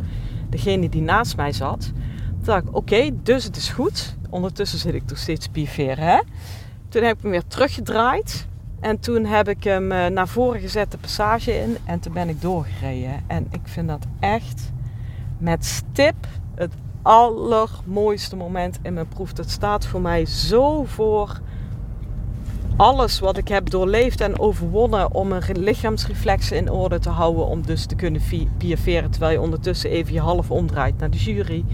degene 0.49 0.89
die 0.89 1.01
naast 1.01 1.35
mij 1.35 1.51
zat. 1.51 1.79
Toen 1.81 2.43
dacht 2.43 2.63
ik, 2.63 2.75
oké, 2.75 3.09
dus 3.23 3.43
het 3.43 3.55
is 3.55 3.69
goed. 3.69 4.15
Ondertussen 4.29 4.79
zit 4.79 4.93
ik 4.93 5.07
toch 5.07 5.17
steeds 5.17 5.47
pieferen, 5.47 6.05
hè. 6.07 6.19
Toen 6.89 7.03
heb 7.03 7.15
ik 7.15 7.21
hem 7.21 7.31
weer 7.31 7.47
teruggedraaid. 7.47 8.47
En 8.81 8.99
toen 8.99 9.25
heb 9.25 9.47
ik 9.47 9.63
hem 9.63 9.91
eh, 9.91 10.05
naar 10.07 10.27
voren 10.27 10.59
gezet 10.61 10.91
de 10.91 10.97
passage 10.97 11.59
in 11.59 11.77
en 11.85 11.99
toen 11.99 12.13
ben 12.13 12.29
ik 12.29 12.41
doorgereden. 12.41 13.23
En 13.27 13.47
ik 13.51 13.61
vind 13.63 13.87
dat 13.87 14.05
echt 14.19 14.71
met 15.37 15.65
stip 15.65 16.15
het 16.55 16.73
allermooiste 17.01 18.35
moment 18.35 18.79
in 18.81 18.93
mijn 18.93 19.07
proef. 19.07 19.33
Dat 19.33 19.49
staat 19.49 19.85
voor 19.85 20.01
mij 20.01 20.25
zo 20.25 20.83
voor 20.83 21.39
alles 22.75 23.19
wat 23.19 23.37
ik 23.37 23.47
heb 23.47 23.69
doorleefd 23.69 24.21
en 24.21 24.39
overwonnen 24.39 25.13
om 25.13 25.27
mijn 25.27 25.43
lichaamsreflexen 25.59 26.57
in 26.57 26.71
orde 26.71 26.99
te 26.99 27.09
houden. 27.09 27.45
Om 27.45 27.61
dus 27.61 27.85
te 27.85 27.95
kunnen 27.95 28.21
piaferen 28.57 29.11
terwijl 29.11 29.31
je 29.31 29.41
ondertussen 29.41 29.89
even 29.89 30.13
je 30.13 30.19
half 30.19 30.51
omdraait 30.51 30.97
naar 30.97 31.09
de 31.09 31.17
jury. 31.17 31.65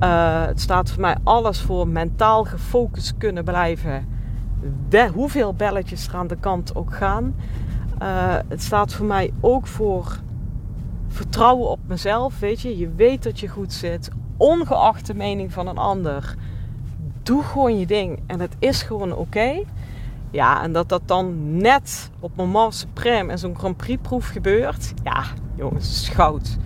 Uh, 0.00 0.44
het 0.46 0.60
staat 0.60 0.90
voor 0.90 1.00
mij 1.00 1.16
alles 1.24 1.60
voor 1.60 1.88
mentaal 1.88 2.44
gefocust 2.44 3.14
kunnen 3.16 3.44
blijven 3.44 4.17
de, 4.88 5.10
hoeveel 5.14 5.54
belletjes 5.54 6.08
er 6.08 6.14
aan 6.14 6.26
de 6.26 6.36
kant 6.36 6.74
ook 6.74 6.94
gaan. 6.94 7.34
Uh, 8.02 8.36
het 8.48 8.62
staat 8.62 8.94
voor 8.94 9.06
mij 9.06 9.32
ook 9.40 9.66
voor 9.66 10.18
vertrouwen 11.08 11.68
op 11.68 11.78
mezelf. 11.86 12.38
Weet 12.38 12.60
je, 12.60 12.78
je 12.78 12.90
weet 12.96 13.22
dat 13.22 13.40
je 13.40 13.48
goed 13.48 13.72
zit, 13.72 14.10
ongeacht 14.36 15.06
de 15.06 15.14
mening 15.14 15.52
van 15.52 15.66
een 15.66 15.78
ander. 15.78 16.34
Doe 17.22 17.42
gewoon 17.42 17.78
je 17.78 17.86
ding 17.86 18.18
en 18.26 18.40
het 18.40 18.56
is 18.58 18.82
gewoon 18.82 19.14
oké. 19.14 19.62
Ja, 20.30 20.62
en 20.62 20.72
dat 20.72 20.88
dat 20.88 21.02
dan 21.04 21.56
net 21.56 22.10
op 22.20 22.36
moment 22.36 22.74
supreme 22.74 23.30
en 23.30 23.38
zo'n 23.38 23.58
Grand 23.58 23.76
Prix 23.76 24.02
proef 24.02 24.28
gebeurt. 24.28 24.92
Ja, 25.02 25.24
jongens, 25.54 26.04
schout. 26.04 26.58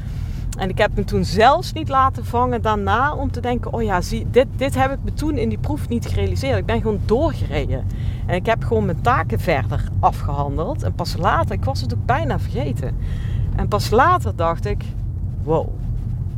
En 0.58 0.68
ik 0.68 0.78
heb 0.78 0.94
me 0.94 1.04
toen 1.04 1.24
zelfs 1.24 1.72
niet 1.72 1.88
laten 1.88 2.24
vangen 2.24 2.62
daarna 2.62 3.14
om 3.14 3.30
te 3.30 3.40
denken: 3.40 3.72
oh 3.72 3.82
ja, 3.82 4.00
zie, 4.00 4.26
dit, 4.30 4.46
dit 4.56 4.74
heb 4.74 4.90
ik 4.90 4.98
me 5.04 5.12
toen 5.12 5.36
in 5.36 5.48
die 5.48 5.58
proef 5.58 5.88
niet 5.88 6.06
gerealiseerd. 6.06 6.58
Ik 6.58 6.66
ben 6.66 6.80
gewoon 6.80 7.00
doorgereden. 7.04 7.84
En 8.26 8.34
ik 8.34 8.46
heb 8.46 8.64
gewoon 8.64 8.84
mijn 8.84 9.00
taken 9.00 9.40
verder 9.40 9.88
afgehandeld. 10.00 10.82
En 10.82 10.94
pas 10.94 11.16
later, 11.16 11.54
ik 11.54 11.64
was 11.64 11.80
het 11.80 11.94
ook 11.94 12.06
bijna 12.06 12.38
vergeten. 12.38 12.96
En 13.56 13.68
pas 13.68 13.90
later 13.90 14.36
dacht 14.36 14.66
ik: 14.66 14.84
wow, 15.42 15.68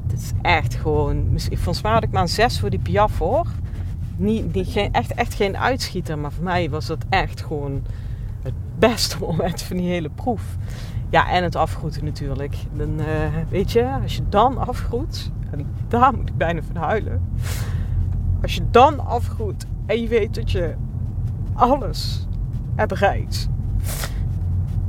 dit 0.07 0.21
is 0.21 0.33
echt 0.43 0.75
gewoon. 0.75 1.25
Volgens 1.37 1.83
mij 1.83 1.93
had 1.93 2.03
ik 2.03 2.11
maar 2.11 2.23
een 2.23 2.29
6 2.29 2.61
voor 2.61 2.71
die 2.71 2.79
Piaf 2.79 3.19
hoor. 3.19 3.47
Niet, 4.17 4.55
niet, 4.55 4.69
geen, 4.69 4.93
echt, 4.93 5.15
echt 5.15 5.35
geen 5.35 5.57
uitschieter, 5.57 6.19
maar 6.19 6.33
voor 6.33 6.45
mij 6.45 6.71
was 6.71 6.87
dat 6.87 7.05
echt 7.09 7.43
gewoon 7.43 7.83
het 8.43 8.55
beste 8.79 9.17
moment 9.27 9.63
van 9.63 9.77
die 9.77 9.89
hele 9.89 10.11
proef. 10.15 10.43
Ja, 11.15 11.31
en 11.31 11.43
het 11.43 11.57
afgroeten 11.57 12.05
natuurlijk. 12.05 12.57
Dan, 12.73 13.01
uh, 13.01 13.07
weet 13.49 13.73
je, 13.73 13.99
als 14.03 14.17
je 14.17 14.23
dan 14.29 14.59
afgroet, 14.59 15.31
en 15.51 15.67
daar 15.89 16.15
moet 16.17 16.29
ik 16.29 16.37
bijna 16.37 16.63
van 16.63 16.77
huilen. 16.77 17.23
Als 18.43 18.55
je 18.55 18.71
dan 18.71 19.07
afgroet 19.07 19.67
en 19.87 20.01
je 20.01 20.09
weet 20.09 20.35
dat 20.35 20.51
je 20.51 20.75
alles 21.53 22.27
hebt 22.75 22.89
bereikt. 22.89 23.49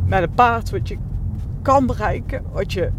Met 0.06 0.24
een 0.24 0.34
paard 0.34 0.70
wat 0.70 0.88
je 0.88 0.98
kan 1.62 1.86
bereiken, 1.86 2.42
wat 2.52 2.74
je 2.74 2.92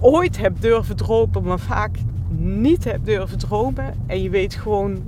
ooit 0.00 0.38
hebt 0.38 0.62
durven 0.62 0.96
dromen, 0.96 1.42
maar 1.42 1.60
vaak 1.60 1.98
niet 2.38 2.84
hebt 2.84 3.06
durven 3.06 3.38
dromen. 3.38 3.94
En 4.06 4.22
je 4.22 4.30
weet 4.30 4.54
gewoon, 4.54 5.02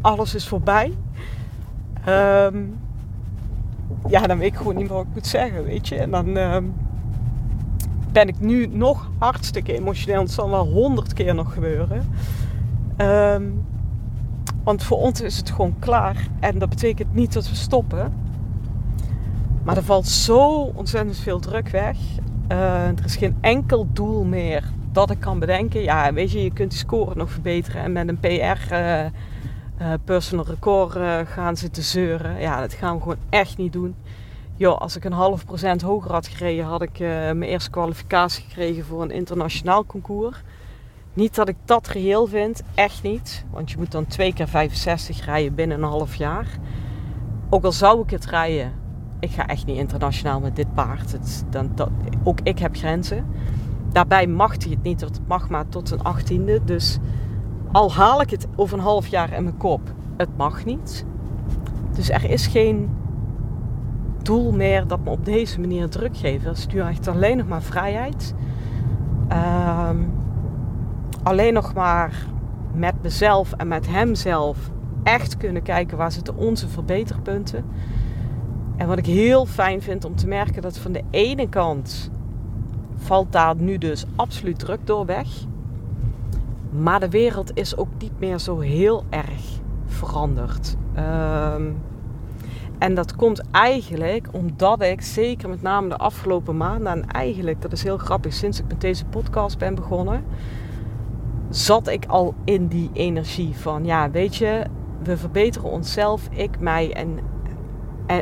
alles 0.00 0.34
is 0.34 0.48
voorbij. 0.48 0.92
Um, 2.08 2.78
ja, 4.08 4.26
dan 4.26 4.38
weet 4.38 4.52
ik 4.52 4.56
gewoon 4.56 4.76
niet 4.76 4.84
meer 4.84 4.96
wat 4.96 5.06
ik 5.06 5.14
moet 5.14 5.26
zeggen, 5.26 5.64
weet 5.64 5.88
je. 5.88 5.96
En 5.96 6.10
dan 6.10 6.36
um, 6.36 6.74
ben 8.12 8.28
ik 8.28 8.40
nu 8.40 8.66
nog 8.66 9.10
hartstikke 9.18 9.74
emotioneel. 9.74 10.20
Het 10.20 10.30
zal 10.30 10.50
wel 10.50 10.66
honderd 10.66 11.12
keer 11.12 11.34
nog 11.34 11.52
gebeuren. 11.52 12.08
Um, 12.96 13.64
want 14.64 14.82
voor 14.82 14.98
ons 14.98 15.20
is 15.20 15.36
het 15.36 15.50
gewoon 15.50 15.74
klaar. 15.78 16.26
En 16.40 16.58
dat 16.58 16.68
betekent 16.68 17.14
niet 17.14 17.32
dat 17.32 17.48
we 17.48 17.54
stoppen. 17.54 18.12
Maar 19.62 19.76
er 19.76 19.84
valt 19.84 20.08
zo 20.08 20.48
ontzettend 20.74 21.18
veel 21.18 21.38
druk 21.38 21.68
weg. 21.68 21.96
Uh, 22.48 22.86
er 22.86 23.04
is 23.04 23.16
geen 23.16 23.36
enkel 23.40 23.86
doel 23.92 24.24
meer 24.24 24.64
dat 24.92 25.10
ik 25.10 25.20
kan 25.20 25.38
bedenken. 25.38 25.82
Ja, 25.82 26.12
weet 26.12 26.30
je, 26.30 26.42
je 26.42 26.52
kunt 26.52 26.70
die 26.70 26.78
score 26.78 27.14
nog 27.14 27.30
verbeteren. 27.30 27.82
En 27.82 27.92
met 27.92 28.08
een 28.08 28.20
PR 28.20 28.72
uh, 28.72 29.04
uh, 29.04 29.08
personal 30.04 30.46
record 30.46 30.98
gaan 31.28 31.56
zitten 31.56 31.82
zeuren. 31.82 32.40
Ja, 32.40 32.60
dat 32.60 32.72
gaan 32.72 32.94
we 32.94 33.02
gewoon 33.02 33.16
echt 33.28 33.56
niet 33.56 33.72
doen 33.72 33.94
joh, 34.62 34.78
als 34.78 34.96
ik 34.96 35.04
een 35.04 35.12
half 35.12 35.44
procent 35.44 35.82
hoger 35.82 36.12
had 36.12 36.26
gereden, 36.26 36.64
had 36.64 36.82
ik 36.82 37.00
uh, 37.00 37.08
mijn 37.08 37.42
eerste 37.42 37.70
kwalificatie 37.70 38.44
gekregen 38.48 38.84
voor 38.84 39.02
een 39.02 39.10
internationaal 39.10 39.86
concours. 39.86 40.42
Niet 41.14 41.34
dat 41.34 41.48
ik 41.48 41.56
dat 41.64 41.88
geheel 41.88 42.26
vind, 42.26 42.62
echt 42.74 43.02
niet. 43.02 43.44
Want 43.50 43.70
je 43.70 43.78
moet 43.78 43.92
dan 43.92 44.06
twee 44.06 44.32
keer 44.32 44.48
65 44.48 45.24
rijden 45.24 45.54
binnen 45.54 45.76
een 45.76 45.88
half 45.88 46.14
jaar. 46.14 46.46
Ook 47.50 47.64
al 47.64 47.72
zou 47.72 48.02
ik 48.02 48.10
het 48.10 48.26
rijden, 48.26 48.72
ik 49.20 49.30
ga 49.30 49.46
echt 49.46 49.66
niet 49.66 49.76
internationaal 49.76 50.40
met 50.40 50.56
dit 50.56 50.74
paard. 50.74 51.12
Het, 51.12 51.44
dan, 51.50 51.70
ook 52.24 52.38
ik 52.42 52.58
heb 52.58 52.76
grenzen. 52.76 53.26
Daarbij 53.92 54.26
mag 54.26 54.62
hij 54.62 54.70
het 54.70 54.82
niet, 54.82 55.00
het 55.00 55.20
mag 55.26 55.48
maar 55.48 55.68
tot 55.68 55.90
een 55.90 56.02
achttiende. 56.02 56.64
Dus 56.64 56.98
al 57.72 57.92
haal 57.92 58.20
ik 58.20 58.30
het 58.30 58.46
over 58.56 58.78
een 58.78 58.84
half 58.84 59.06
jaar 59.06 59.32
in 59.32 59.42
mijn 59.42 59.56
kop, 59.56 59.80
het 60.16 60.36
mag 60.36 60.64
niet. 60.64 61.04
Dus 61.94 62.10
er 62.10 62.30
is 62.30 62.46
geen 62.46 62.90
doel 64.22 64.52
meer 64.52 64.86
dat 64.86 65.04
me 65.04 65.10
op 65.10 65.24
deze 65.24 65.60
manier 65.60 65.88
druk 65.88 66.16
geeft. 66.16 66.44
Dat 66.44 66.66
nu 66.72 66.80
echt 66.80 67.08
alleen 67.08 67.36
nog 67.36 67.48
maar 67.48 67.62
vrijheid. 67.62 68.34
Ehm, 69.28 69.96
alleen 71.22 71.52
nog 71.52 71.74
maar 71.74 72.26
met 72.74 72.94
mezelf 73.02 73.52
en 73.52 73.68
met 73.68 73.88
hemzelf 73.88 74.70
echt 75.02 75.36
kunnen 75.36 75.62
kijken 75.62 75.96
waar 75.96 76.12
zitten 76.12 76.36
onze 76.36 76.68
verbeterpunten. 76.68 77.64
En 78.76 78.86
wat 78.86 78.98
ik 78.98 79.06
heel 79.06 79.46
fijn 79.46 79.82
vind 79.82 80.04
om 80.04 80.16
te 80.16 80.26
merken 80.26 80.62
dat 80.62 80.78
van 80.78 80.92
de 80.92 81.02
ene 81.10 81.48
kant 81.48 82.10
valt 82.96 83.32
daar 83.32 83.56
nu 83.56 83.78
dus 83.78 84.04
absoluut 84.16 84.58
druk 84.58 84.86
door 84.86 85.06
weg. 85.06 85.28
Maar 86.70 87.00
de 87.00 87.08
wereld 87.08 87.56
is 87.56 87.76
ook 87.76 87.88
niet 87.98 88.18
meer 88.18 88.38
zo 88.38 88.58
heel 88.58 89.04
erg 89.10 89.60
veranderd. 89.86 90.76
Um, 90.96 91.76
en 92.82 92.94
dat 92.94 93.16
komt 93.16 93.42
eigenlijk 93.50 94.28
omdat 94.32 94.82
ik, 94.82 95.02
zeker 95.02 95.48
met 95.48 95.62
name 95.62 95.88
de 95.88 95.96
afgelopen 95.96 96.56
maanden, 96.56 96.92
en 96.92 97.06
eigenlijk, 97.06 97.62
dat 97.62 97.72
is 97.72 97.82
heel 97.82 97.98
grappig, 97.98 98.32
sinds 98.32 98.60
ik 98.60 98.64
met 98.68 98.80
deze 98.80 99.04
podcast 99.04 99.58
ben 99.58 99.74
begonnen, 99.74 100.24
zat 101.48 101.88
ik 101.88 102.06
al 102.06 102.34
in 102.44 102.66
die 102.66 102.90
energie 102.92 103.56
van, 103.56 103.84
ja, 103.84 104.10
weet 104.10 104.36
je, 104.36 104.64
we 105.02 105.16
verbeteren 105.16 105.70
onszelf, 105.70 106.28
ik, 106.30 106.60
mij 106.60 106.92
en, 106.92 107.18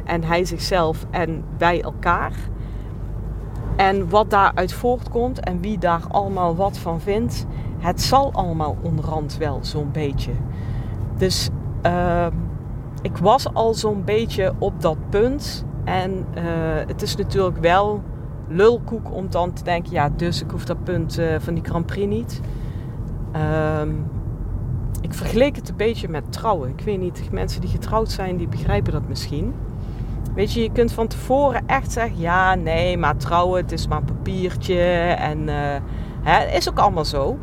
en, 0.05 0.25
hij 0.25 0.45
zichzelf 0.45 1.07
en 1.11 1.45
wij 1.59 1.83
elkaar. 1.83 2.33
En 3.77 4.09
wat 4.09 4.31
daaruit 4.31 4.73
voortkomt 4.73 5.41
en 5.41 5.61
wie 5.61 5.79
daar 5.79 6.03
allemaal 6.09 6.57
wat 6.57 6.79
van 6.79 7.01
vindt, 7.01 7.47
het 7.79 8.01
zal 8.01 8.33
allemaal 8.33 8.77
onderhand 8.83 9.37
wel 9.37 9.59
zo'n 9.63 9.91
beetje. 9.93 10.33
Dus 11.17 11.49
uh, 11.87 12.27
ik 13.03 13.17
was 13.17 13.55
al 13.55 13.75
zo'n 13.75 14.05
beetje 14.05 14.53
op 14.59 14.81
dat 14.81 14.97
punt. 15.09 15.65
En 15.85 16.11
uh, 16.11 16.45
het 16.87 17.03
is 17.03 17.17
natuurlijk 17.17 17.59
wel 17.59 18.03
lulkoek 18.49 19.15
om 19.15 19.31
dan 19.31 19.53
te 19.53 19.65
denken, 19.65 19.93
ja, 19.93 20.09
dus 20.17 20.43
ik 20.43 20.51
hoef 20.51 20.65
dat 20.65 20.85
punt 20.85 21.19
uh, 21.19 21.35
van 21.39 21.55
die 21.55 21.65
Grand 21.65 21.87
Prix 21.87 22.07
niet. 22.07 22.41
Um, 23.81 24.07
ik 25.01 25.15
vergeleek 25.15 25.57
het 25.57 25.69
een 25.69 25.77
beetje 25.77 26.09
met 26.09 26.33
trouwen. 26.33 26.69
Ik 26.69 26.81
weet 26.85 26.99
niet, 26.99 27.29
mensen 27.33 27.61
die 27.61 27.71
getrouwd 27.71 28.11
zijn, 28.11 28.37
die 28.37 28.49
begrijpen 28.49 28.93
dat 28.93 29.09
misschien. 29.09 29.55
Weet 30.35 30.53
je, 30.53 30.63
je 30.63 30.73
kunt 30.73 30.93
van 30.93 31.07
tevoren 31.07 31.63
echt 31.67 31.93
zeggen, 31.93 32.19
ja, 32.19 32.55
nee, 32.55 32.97
maar 32.97 33.17
trouwen, 33.17 33.61
het 33.63 33.73
is 33.73 33.89
maar 33.89 33.99
een 33.99 34.05
papiertje. 34.05 34.83
En 35.19 35.39
uh, 35.39 35.55
hè, 36.23 36.57
is 36.57 36.69
ook 36.69 36.79
allemaal 36.79 37.05
zo. 37.05 37.39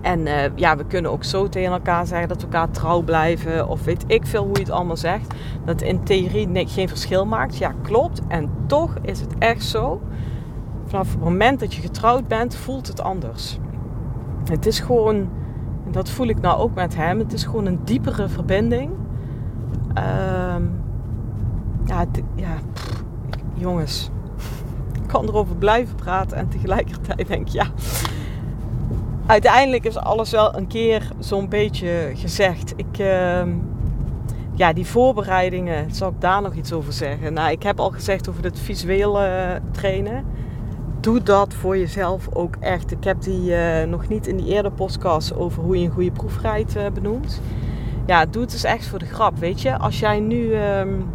En 0.00 0.20
uh, 0.26 0.34
ja, 0.54 0.76
we 0.76 0.84
kunnen 0.84 1.10
ook 1.10 1.24
zo 1.24 1.48
tegen 1.48 1.72
elkaar 1.72 2.06
zeggen 2.06 2.28
dat 2.28 2.36
we 2.36 2.42
elkaar 2.42 2.70
trouw 2.70 3.02
blijven. 3.02 3.68
Of 3.68 3.84
weet 3.84 4.04
ik 4.06 4.26
veel 4.26 4.44
hoe 4.44 4.54
je 4.54 4.62
het 4.62 4.70
allemaal 4.70 4.96
zegt. 4.96 5.34
Dat 5.64 5.82
in 5.82 6.02
theorie 6.02 6.66
geen 6.68 6.88
verschil 6.88 7.26
maakt. 7.26 7.56
Ja, 7.56 7.72
klopt. 7.82 8.20
En 8.28 8.50
toch 8.66 8.94
is 9.02 9.20
het 9.20 9.38
echt 9.38 9.64
zo. 9.64 10.00
Vanaf 10.86 11.10
het 11.10 11.20
moment 11.20 11.60
dat 11.60 11.74
je 11.74 11.80
getrouwd 11.80 12.28
bent, 12.28 12.56
voelt 12.56 12.86
het 12.86 13.00
anders. 13.00 13.58
Het 14.44 14.66
is 14.66 14.80
gewoon, 14.80 15.16
en 15.84 15.92
dat 15.92 16.10
voel 16.10 16.26
ik 16.26 16.40
nou 16.40 16.58
ook 16.58 16.74
met 16.74 16.96
hem, 16.96 17.18
het 17.18 17.32
is 17.32 17.44
gewoon 17.44 17.66
een 17.66 17.80
diepere 17.84 18.28
verbinding. 18.28 18.90
Uh, 19.98 20.56
ja, 21.84 22.04
ja 22.34 22.56
jongens, 23.54 24.10
ik 25.02 25.06
kan 25.06 25.28
erover 25.28 25.56
blijven 25.56 25.94
praten 25.94 26.36
en 26.36 26.48
tegelijkertijd 26.48 27.26
denk 27.26 27.46
ik, 27.46 27.52
ja, 27.52 27.66
uiteindelijk 29.28 29.84
is 29.84 29.96
alles 29.96 30.30
wel 30.30 30.56
een 30.56 30.66
keer 30.66 31.08
zo'n 31.18 31.48
beetje 31.48 32.12
gezegd. 32.14 32.72
Ik, 32.76 32.98
uh, 32.98 33.42
ja, 34.54 34.72
die 34.72 34.86
voorbereidingen, 34.86 35.94
zal 35.94 36.08
ik 36.08 36.20
daar 36.20 36.42
nog 36.42 36.54
iets 36.54 36.72
over 36.72 36.92
zeggen? 36.92 37.32
Nou, 37.32 37.50
ik 37.50 37.62
heb 37.62 37.80
al 37.80 37.90
gezegd 37.90 38.28
over 38.28 38.44
het 38.44 38.58
visuele 38.58 39.60
trainen. 39.70 40.24
Doe 41.00 41.22
dat 41.22 41.54
voor 41.54 41.78
jezelf 41.78 42.28
ook 42.32 42.56
echt. 42.60 42.90
Ik 42.90 43.04
heb 43.04 43.22
die 43.22 43.50
uh, 43.50 43.82
nog 43.82 44.08
niet 44.08 44.26
in 44.26 44.36
die 44.36 44.46
eerder 44.46 44.72
podcast 44.72 45.36
over 45.36 45.62
hoe 45.62 45.78
je 45.78 45.84
een 45.84 45.92
goede 45.92 46.10
proef 46.10 46.40
rijdt 46.40 46.92
benoemd. 46.92 47.40
Ja, 48.06 48.26
doe 48.26 48.42
het 48.42 48.50
dus 48.50 48.64
echt 48.64 48.86
voor 48.86 48.98
de 48.98 49.06
grap, 49.06 49.38
weet 49.38 49.60
je. 49.60 49.78
Als 49.78 49.98
jij 49.98 50.20
nu, 50.20 50.54
um, 50.54 51.10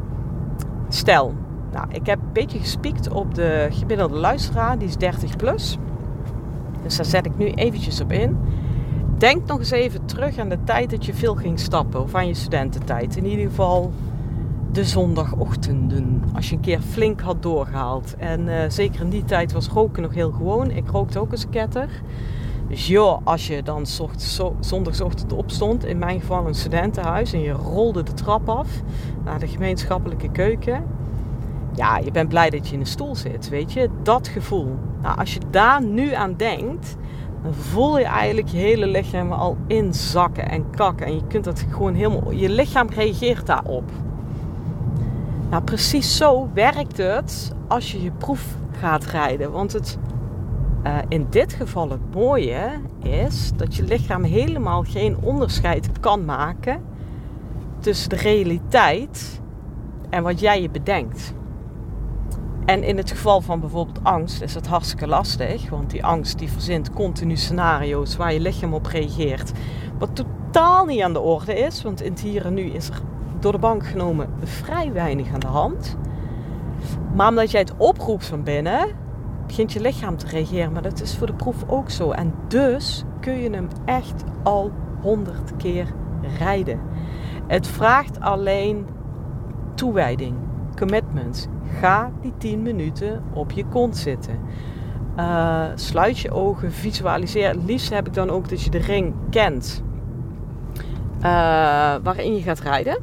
stel, 0.89 1.33
nou, 1.71 1.85
ik 1.89 2.05
heb 2.05 2.19
een 2.19 2.33
beetje 2.33 2.59
gespiekt 2.59 3.09
op 3.09 3.35
de 3.35 3.67
gemiddelde 3.71 4.17
luisteraar, 4.17 4.77
die 4.77 4.87
is 4.87 4.97
30 4.97 5.35
plus. 5.35 5.77
Dus 6.83 6.95
daar 6.95 7.05
zet 7.05 7.25
ik 7.25 7.37
nu 7.37 7.45
eventjes 7.45 8.01
op 8.01 8.11
in. 8.11 8.37
Denk 9.17 9.45
nog 9.45 9.59
eens 9.59 9.71
even 9.71 10.05
terug 10.05 10.37
aan 10.37 10.49
de 10.49 10.63
tijd 10.63 10.89
dat 10.89 11.05
je 11.05 11.13
veel 11.13 11.35
ging 11.35 11.59
stappen. 11.59 12.01
Of 12.01 12.15
aan 12.15 12.27
je 12.27 12.33
studententijd. 12.33 13.15
In 13.15 13.25
ieder 13.25 13.45
geval 13.45 13.91
de 14.71 14.83
zondagochtenden. 14.83 16.23
Als 16.33 16.49
je 16.49 16.55
een 16.55 16.61
keer 16.61 16.79
flink 16.79 17.21
had 17.21 17.41
doorgehaald. 17.41 18.15
En 18.15 18.47
uh, 18.47 18.55
zeker 18.67 19.01
in 19.01 19.09
die 19.09 19.25
tijd 19.25 19.51
was 19.51 19.67
roken 19.67 20.01
nog 20.01 20.13
heel 20.13 20.31
gewoon. 20.31 20.71
Ik 20.71 20.89
rookte 20.89 21.19
ook 21.19 21.31
een 21.31 21.49
ketter. 21.49 21.89
Dus 22.67 22.87
joh, 22.87 23.19
als 23.23 23.47
je 23.47 23.63
dan 23.63 23.85
zondagochtend 24.59 25.33
opstond, 25.33 25.85
in 25.85 25.97
mijn 25.97 26.19
geval 26.19 26.47
een 26.47 26.55
studentenhuis, 26.55 27.33
en 27.33 27.41
je 27.41 27.51
rolde 27.51 28.03
de 28.03 28.13
trap 28.13 28.49
af 28.49 28.69
naar 29.23 29.39
de 29.39 29.47
gemeenschappelijke 29.47 30.31
keuken. 30.31 30.83
Ja, 31.75 31.97
je 31.97 32.11
bent 32.11 32.29
blij 32.29 32.49
dat 32.49 32.67
je 32.67 32.73
in 32.73 32.79
een 32.79 32.85
stoel 32.85 33.15
zit, 33.15 33.49
weet 33.49 33.73
je. 33.73 33.89
Dat 34.03 34.27
gevoel. 34.27 34.75
Nou, 35.01 35.17
als 35.17 35.33
je 35.33 35.39
daar 35.51 35.83
nu 35.83 36.13
aan 36.13 36.33
denkt, 36.37 36.97
dan 37.43 37.53
voel 37.53 37.99
je 37.99 38.05
eigenlijk 38.05 38.47
je 38.47 38.57
hele 38.57 38.87
lichaam 38.87 39.31
al 39.31 39.57
inzakken 39.67 40.49
en 40.49 40.69
kakken. 40.69 41.05
En 41.05 41.15
je 41.15 41.27
kunt 41.27 41.43
dat 41.43 41.65
gewoon 41.71 41.93
helemaal. 41.93 42.31
Je 42.31 42.49
lichaam 42.49 42.89
reageert 42.89 43.45
daarop. 43.45 43.91
Nou, 45.49 45.63
precies 45.63 46.17
zo 46.17 46.49
werkt 46.53 46.97
het 46.97 47.51
als 47.67 47.91
je 47.91 48.03
je 48.03 48.11
proef 48.11 48.45
gaat 48.79 49.05
rijden. 49.05 49.51
Want 49.51 49.73
het, 49.73 49.97
uh, 50.83 50.97
in 51.07 51.27
dit 51.29 51.53
geval 51.53 51.89
het 51.89 52.13
mooie 52.13 52.69
is 52.99 53.51
dat 53.55 53.75
je 53.75 53.83
lichaam 53.83 54.23
helemaal 54.23 54.83
geen 54.83 55.17
onderscheid 55.21 55.99
kan 55.99 56.25
maken 56.25 56.81
tussen 57.79 58.09
de 58.09 58.15
realiteit 58.15 59.41
en 60.09 60.23
wat 60.23 60.39
jij 60.39 60.61
je 60.61 60.69
bedenkt. 60.69 61.33
En 62.65 62.83
in 62.83 62.97
het 62.97 63.11
geval 63.11 63.41
van 63.41 63.59
bijvoorbeeld 63.59 64.03
angst 64.03 64.41
is 64.41 64.53
het 64.53 64.67
hartstikke 64.67 65.07
lastig. 65.07 65.69
Want 65.69 65.89
die 65.89 66.05
angst 66.05 66.39
die 66.39 66.51
verzint 66.51 66.93
continu 66.93 67.35
scenario's 67.35 68.15
waar 68.15 68.33
je 68.33 68.39
lichaam 68.39 68.73
op 68.73 68.85
reageert. 68.85 69.51
Wat 69.97 70.15
totaal 70.15 70.85
niet 70.85 71.01
aan 71.01 71.13
de 71.13 71.19
orde 71.19 71.53
is. 71.53 71.83
Want 71.83 72.01
in 72.01 72.11
het 72.11 72.21
hier 72.21 72.45
en 72.45 72.53
nu 72.53 72.61
is 72.61 72.87
er 72.87 73.01
door 73.39 73.51
de 73.51 73.57
bank 73.57 73.85
genomen 73.85 74.29
vrij 74.43 74.93
weinig 74.93 75.33
aan 75.33 75.39
de 75.39 75.47
hand. 75.47 75.97
Maar 77.15 77.29
omdat 77.29 77.51
jij 77.51 77.59
het 77.59 77.73
oproept 77.77 78.25
van 78.25 78.43
binnen, 78.43 78.87
begint 79.47 79.73
je 79.73 79.81
lichaam 79.81 80.17
te 80.17 80.27
reageren. 80.27 80.71
Maar 80.71 80.81
dat 80.81 81.01
is 81.01 81.15
voor 81.17 81.27
de 81.27 81.33
proef 81.33 81.63
ook 81.67 81.89
zo. 81.89 82.11
En 82.11 82.33
dus 82.47 83.03
kun 83.19 83.37
je 83.37 83.49
hem 83.49 83.67
echt 83.85 84.23
al 84.43 84.71
honderd 85.01 85.55
keer 85.57 85.93
rijden. 86.37 86.79
Het 87.47 87.67
vraagt 87.67 88.19
alleen 88.19 88.85
toewijding, 89.75 90.35
commitment. 90.77 91.49
Ga 91.79 92.11
die 92.21 92.33
10 92.37 92.61
minuten 92.61 93.23
op 93.33 93.51
je 93.51 93.65
kont 93.65 93.97
zitten. 93.97 94.39
Uh, 95.17 95.65
sluit 95.75 96.19
je 96.19 96.31
ogen, 96.31 96.71
visualiseer. 96.71 97.47
Het 97.47 97.63
liefst 97.65 97.89
heb 97.89 98.07
ik 98.07 98.13
dan 98.13 98.29
ook 98.29 98.49
dat 98.49 98.61
je 98.61 98.69
de 98.69 98.77
ring 98.77 99.13
kent. 99.29 99.83
Uh, 101.17 101.23
waarin 102.03 102.35
je 102.35 102.41
gaat 102.41 102.59
rijden. 102.59 102.97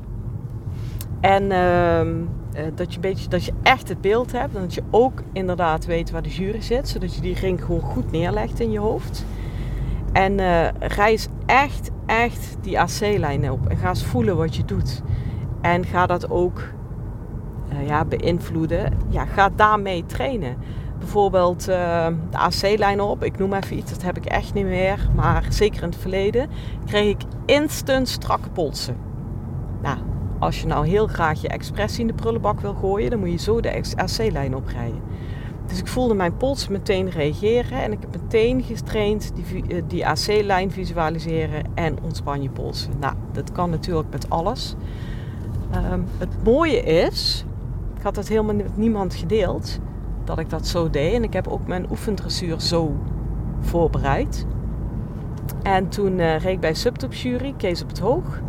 En 1.20 1.42
uh, 1.42 2.64
dat, 2.74 2.94
je 2.94 3.00
beetje, 3.00 3.28
dat 3.28 3.44
je 3.44 3.52
echt 3.62 3.88
het 3.88 4.00
beeld 4.00 4.32
hebt. 4.32 4.54
En 4.54 4.60
dat 4.60 4.74
je 4.74 4.82
ook 4.90 5.22
inderdaad 5.32 5.86
weet 5.86 6.10
waar 6.10 6.22
de 6.22 6.28
jury 6.28 6.60
zit. 6.60 6.88
Zodat 6.88 7.14
je 7.14 7.20
die 7.20 7.34
ring 7.34 7.64
gewoon 7.64 7.80
goed 7.80 8.10
neerlegt 8.10 8.60
in 8.60 8.70
je 8.70 8.78
hoofd. 8.78 9.24
En 10.12 10.36
reis 10.78 11.28
echt, 11.46 11.90
echt 12.06 12.56
die 12.60 12.80
AC-lijn 12.80 13.50
op. 13.50 13.68
En 13.68 13.76
ga 13.76 13.88
eens 13.88 14.04
voelen 14.04 14.36
wat 14.36 14.56
je 14.56 14.64
doet. 14.64 15.02
En 15.60 15.84
ga 15.84 16.06
dat 16.06 16.30
ook 16.30 16.62
uh, 17.72 17.86
ja, 17.86 18.04
beïnvloeden, 18.04 18.92
ja, 19.08 19.24
ga 19.24 19.50
daarmee 19.56 20.06
trainen. 20.06 20.56
Bijvoorbeeld 20.98 21.68
uh, 21.68 22.06
de 22.30 22.36
AC-lijn 22.36 23.00
op, 23.00 23.24
ik 23.24 23.38
noem 23.38 23.52
even 23.52 23.76
iets, 23.76 23.92
dat 23.92 24.02
heb 24.02 24.16
ik 24.16 24.24
echt 24.24 24.54
niet 24.54 24.64
meer. 24.64 25.08
Maar 25.14 25.46
zeker 25.48 25.82
in 25.82 25.88
het 25.88 25.98
verleden 25.98 26.48
kreeg 26.86 27.08
ik 27.08 27.22
instant 27.46 28.08
strakke 28.08 28.48
polsen. 28.48 28.96
Nou, 29.82 29.98
als 30.38 30.60
je 30.60 30.66
nou 30.66 30.86
heel 30.86 31.06
graag 31.06 31.40
je 31.40 31.48
expressie 31.48 32.00
in 32.00 32.06
de 32.06 32.12
prullenbak 32.12 32.60
wil 32.60 32.74
gooien, 32.74 33.10
dan 33.10 33.18
moet 33.18 33.30
je 33.30 33.38
zo 33.38 33.60
de 33.60 33.82
AC-lijn 33.96 34.56
oprijden. 34.56 35.00
Dus 35.70 35.78
ik 35.78 35.86
voelde 35.86 36.14
mijn 36.14 36.36
polsen 36.36 36.72
meteen 36.72 37.10
reageren 37.10 37.82
en 37.82 37.92
ik 37.92 37.98
heb 38.00 38.22
meteen 38.22 38.62
getraind 38.62 39.32
die, 39.34 39.64
eh, 39.68 39.82
die 39.86 40.06
AC-lijn 40.06 40.70
visualiseren 40.70 41.64
en 41.74 41.96
ontspan 42.02 42.42
je 42.42 42.50
polsen. 42.50 42.92
Nou, 43.00 43.14
dat 43.32 43.52
kan 43.52 43.70
natuurlijk 43.70 44.10
met 44.10 44.30
alles. 44.30 44.74
Um, 45.92 46.06
het 46.18 46.44
mooie 46.44 46.82
is, 46.82 47.44
ik 48.00 48.06
had 48.06 48.16
het 48.16 48.28
helemaal 48.28 48.54
met 48.54 48.76
niemand 48.76 49.14
gedeeld 49.14 49.78
dat 50.24 50.38
ik 50.38 50.50
dat 50.50 50.66
zo 50.66 50.90
deed. 50.90 51.14
En 51.14 51.22
ik 51.22 51.32
heb 51.32 51.48
ook 51.48 51.66
mijn 51.66 51.86
oefendressuur 51.90 52.60
zo 52.60 52.96
voorbereid. 53.60 54.46
En 55.62 55.88
toen 55.88 56.18
uh, 56.18 56.38
reed 56.38 56.52
ik 56.52 56.60
bij 56.60 56.74
Subtop 56.74 57.14
Jury, 57.14 57.54
Kees 57.56 57.82
op 57.82 57.88
het 57.88 57.98
Hoog. 57.98 58.40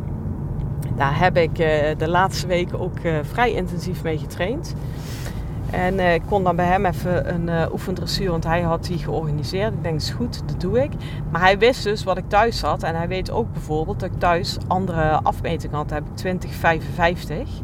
Daar 0.96 1.20
heb 1.20 1.38
ik 1.38 1.60
uh, 1.60 1.68
de 1.98 2.08
laatste 2.08 2.48
weken 2.48 2.80
ook 2.80 3.00
uh, 3.04 3.20
vrij 3.22 3.54
intensief 3.54 4.04
mee 4.04 4.18
getraind. 4.18 4.76
En 5.72 6.00
ik 6.00 6.22
kon 6.26 6.44
dan 6.44 6.56
bij 6.56 6.66
hem 6.66 6.86
even 6.86 7.34
een 7.34 7.72
oefendressuur, 7.72 8.30
want 8.30 8.44
hij 8.44 8.62
had 8.62 8.84
die 8.86 8.98
georganiseerd. 8.98 9.74
Ik 9.74 9.84
denk, 9.84 10.00
dat 10.00 10.10
is 10.10 10.16
goed, 10.16 10.42
dat 10.46 10.62
doe 10.62 10.84
ik. 10.84 10.92
Maar 11.32 11.42
hij 11.42 11.58
wist 11.58 11.84
dus 11.84 12.04
wat 12.04 12.18
ik 12.18 12.28
thuis 12.28 12.62
had. 12.62 12.84
En 12.84 12.96
hij 12.96 13.08
weet 13.08 13.32
ook 13.32 13.54
bijvoorbeeld 13.54 14.00
dat 14.00 14.12
ik 14.12 14.20
thuis 14.20 14.58
andere 14.68 15.20
afmetingen 15.24 15.76
had. 15.76 15.90
heb 15.90 16.06
ik 16.06 16.16
2055. 16.16 17.62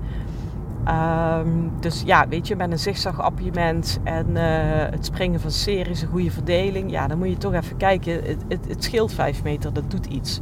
Um, 0.87 1.71
dus 1.79 2.03
ja, 2.05 2.27
weet 2.27 2.47
je, 2.47 2.55
met 2.55 2.71
een 2.71 2.79
zigzag-appiëment 2.79 3.99
en 4.03 4.29
uh, 4.29 4.41
het 4.89 5.05
springen 5.05 5.39
van 5.39 5.51
series, 5.51 6.01
een 6.01 6.07
goede 6.07 6.31
verdeling. 6.31 6.91
Ja, 6.91 7.07
dan 7.07 7.17
moet 7.17 7.29
je 7.29 7.37
toch 7.37 7.53
even 7.53 7.77
kijken. 7.77 8.13
Het, 8.13 8.43
het, 8.47 8.67
het, 8.67 8.83
scheelt 8.83 9.13
5 9.13 9.43
meter, 9.43 9.73
dat 9.73 9.91
doet 9.91 10.05
iets. 10.05 10.39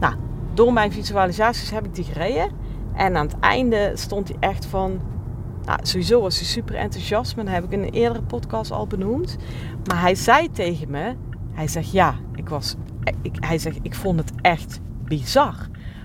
Nou, 0.00 0.14
door 0.54 0.72
mijn 0.72 0.92
visualisaties 0.92 1.70
heb 1.70 1.84
ik 1.84 1.94
die 1.94 2.04
gereden. 2.04 2.50
En 2.94 3.16
aan 3.16 3.26
het 3.26 3.38
einde 3.40 3.92
stond 3.94 4.28
hij 4.28 4.36
echt 4.40 4.66
van... 4.66 5.00
Nou, 5.64 5.78
sowieso 5.82 6.20
was 6.20 6.36
hij 6.36 6.46
super 6.46 6.74
enthousiast. 6.74 7.36
Maar 7.36 7.44
dat 7.44 7.54
heb 7.54 7.64
ik 7.64 7.70
in 7.70 7.82
een 7.82 7.92
eerdere 7.92 8.22
podcast 8.22 8.70
al 8.70 8.86
benoemd. 8.86 9.36
Maar 9.86 10.00
hij 10.00 10.14
zei 10.14 10.50
tegen 10.50 10.90
me... 10.90 11.14
Hij 11.52 11.68
zegt, 11.68 11.90
ja, 11.90 12.14
ik 12.34 12.48
was... 12.48 12.74
Ik, 13.22 13.36
hij 13.40 13.58
zegt, 13.58 13.78
ik 13.82 13.94
vond 13.94 14.18
het 14.18 14.32
echt 14.40 14.80
bizar. 15.04 15.54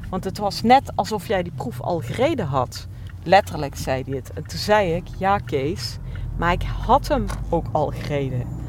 Want 0.10 0.24
het 0.24 0.38
was 0.38 0.62
net 0.62 0.92
alsof 0.96 1.28
jij 1.28 1.44
die 1.44 1.52
proef 1.56 1.82
al 1.82 2.00
gereden 2.00 2.46
had. 2.46 2.88
Letterlijk 3.24 3.76
zei 3.76 4.04
hij 4.08 4.16
het. 4.16 4.34
En 4.34 4.48
toen 4.48 4.60
zei 4.60 4.94
ik, 4.94 5.08
ja 5.18 5.38
Kees, 5.38 5.98
maar 6.38 6.52
ik 6.52 6.64
had 6.86 7.08
hem 7.08 7.26
ook 7.50 7.66
al 7.72 7.92
gereden. 7.96 8.62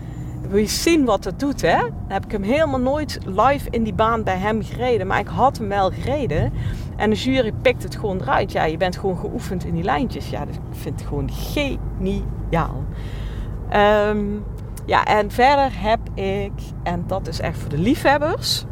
Wil 0.49 0.59
je 0.59 0.67
zien 0.67 1.05
wat 1.05 1.25
het 1.25 1.41
doet, 1.41 1.63
hè? 1.63 1.79
Dan 1.79 2.05
heb 2.09 2.25
ik 2.25 2.31
hem 2.31 2.43
helemaal 2.43 2.81
nooit 2.81 3.19
live 3.25 3.71
in 3.71 3.83
die 3.83 3.95
baan 3.95 4.23
bij 4.23 4.37
hem 4.37 4.63
gereden. 4.63 5.07
Maar 5.07 5.19
ik 5.19 5.27
had 5.27 5.59
hem 5.59 5.69
wel 5.69 5.91
gereden. 5.91 6.53
En 6.97 7.11
de 7.11 7.17
jury 7.17 7.53
pikt 7.63 7.83
het 7.83 7.97
gewoon 7.97 8.21
eruit. 8.21 8.53
Ja, 8.53 8.65
je 8.65 8.77
bent 8.77 8.97
gewoon 8.97 9.19
geoefend 9.19 9.65
in 9.65 9.75
die 9.75 9.83
lijntjes. 9.83 10.31
Ja, 10.31 10.43
ik 10.43 10.49
vind 10.71 11.01
het 11.01 11.09
gewoon 11.09 11.31
geniaal. 11.33 12.85
Ehm, 13.69 14.25
ja, 14.87 15.05
en 15.05 15.31
verder 15.31 15.71
heb 15.73 16.01
ik, 16.15 16.53
en 16.83 17.05
dat 17.07 17.29
is 17.29 17.41
echt 17.41 17.59
voor 17.59 17.71
de 17.71 17.79
liefhebbers, 17.79 18.65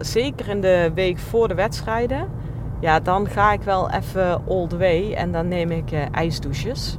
zeker 0.00 0.48
in 0.48 0.60
de 0.60 0.90
week 0.94 1.18
voor 1.18 1.48
de 1.48 1.54
wedstrijden, 1.54 2.28
ja, 2.80 3.00
dan 3.00 3.28
ga 3.28 3.52
ik 3.52 3.62
wel 3.62 3.90
even 3.90 4.46
all 4.48 4.66
the 4.66 4.76
way 4.76 5.12
en 5.12 5.32
dan 5.32 5.48
neem 5.48 5.70
ik 5.70 5.92
uh, 5.92 6.00
ijsdouches. 6.10 6.96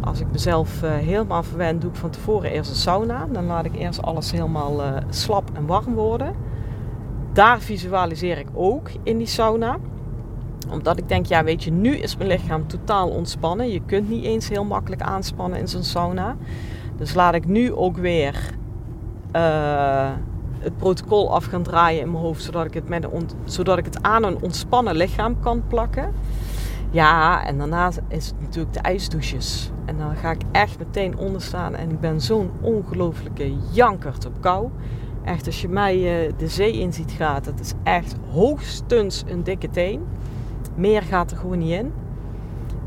Als 0.00 0.20
ik 0.20 0.26
mezelf 0.32 0.82
uh, 0.82 0.90
helemaal 0.90 1.42
verwend, 1.42 1.80
doe 1.80 1.90
ik 1.90 1.96
van 1.96 2.10
tevoren 2.10 2.50
eerst 2.50 2.70
een 2.70 2.76
sauna. 2.76 3.26
Dan 3.32 3.44
laat 3.44 3.64
ik 3.64 3.74
eerst 3.74 4.02
alles 4.02 4.32
helemaal 4.32 4.80
uh, 4.80 4.96
slap 5.08 5.50
en 5.52 5.66
warm 5.66 5.94
worden. 5.94 6.34
Daar 7.32 7.60
visualiseer 7.60 8.38
ik 8.38 8.48
ook 8.54 8.90
in 9.02 9.18
die 9.18 9.26
sauna. 9.26 9.76
Omdat 10.70 10.98
ik 10.98 11.08
denk, 11.08 11.26
ja 11.26 11.44
weet 11.44 11.64
je, 11.64 11.70
nu 11.70 11.96
is 11.96 12.16
mijn 12.16 12.28
lichaam 12.28 12.66
totaal 12.66 13.08
ontspannen. 13.08 13.70
Je 13.70 13.80
kunt 13.86 14.08
niet 14.08 14.24
eens 14.24 14.48
heel 14.48 14.64
makkelijk 14.64 15.02
aanspannen 15.02 15.58
in 15.58 15.68
zo'n 15.68 15.82
sauna. 15.82 16.36
Dus 16.96 17.14
laat 17.14 17.34
ik 17.34 17.46
nu 17.46 17.72
ook 17.72 17.96
weer 17.96 18.56
het 20.58 20.76
protocol 20.76 21.34
af 21.34 21.44
gaan 21.44 21.62
draaien 21.62 22.00
in 22.00 22.10
mijn 22.10 22.22
hoofd. 22.22 22.42
Zodat 22.42 22.64
ik, 22.64 22.74
het 22.74 22.88
met 22.88 23.04
een 23.04 23.28
zodat 23.44 23.78
ik 23.78 23.84
het 23.84 24.02
aan 24.02 24.24
een 24.24 24.42
ontspannen 24.42 24.96
lichaam 24.96 25.40
kan 25.40 25.62
plakken. 25.68 26.12
Ja, 26.90 27.44
en 27.46 27.58
daarna 27.58 27.90
is 28.08 28.26
het 28.26 28.40
natuurlijk 28.40 28.74
de 28.74 28.80
ijsdouches. 28.80 29.70
En 29.84 29.98
dan 29.98 30.16
ga 30.16 30.30
ik 30.30 30.42
echt 30.52 30.78
meteen 30.78 31.18
onderstaan. 31.18 31.74
En 31.74 31.90
ik 31.90 32.00
ben 32.00 32.20
zo'n 32.20 32.50
ongelofelijke 32.60 33.56
jankert 33.72 34.26
op 34.26 34.32
kou. 34.40 34.68
Echt, 35.24 35.46
als 35.46 35.60
je 35.60 35.68
mij 35.68 36.26
uh, 36.26 36.32
de 36.36 36.48
zee 36.48 36.72
in 36.72 36.92
ziet 36.92 37.10
gaan, 37.10 37.42
dat 37.42 37.60
is 37.60 37.72
echt 37.82 38.14
hoogstens 38.30 39.24
een 39.26 39.42
dikke 39.42 39.70
teen. 39.70 40.06
Meer 40.74 41.02
gaat 41.02 41.30
er 41.30 41.36
gewoon 41.36 41.58
niet 41.58 41.70
in. 41.70 41.92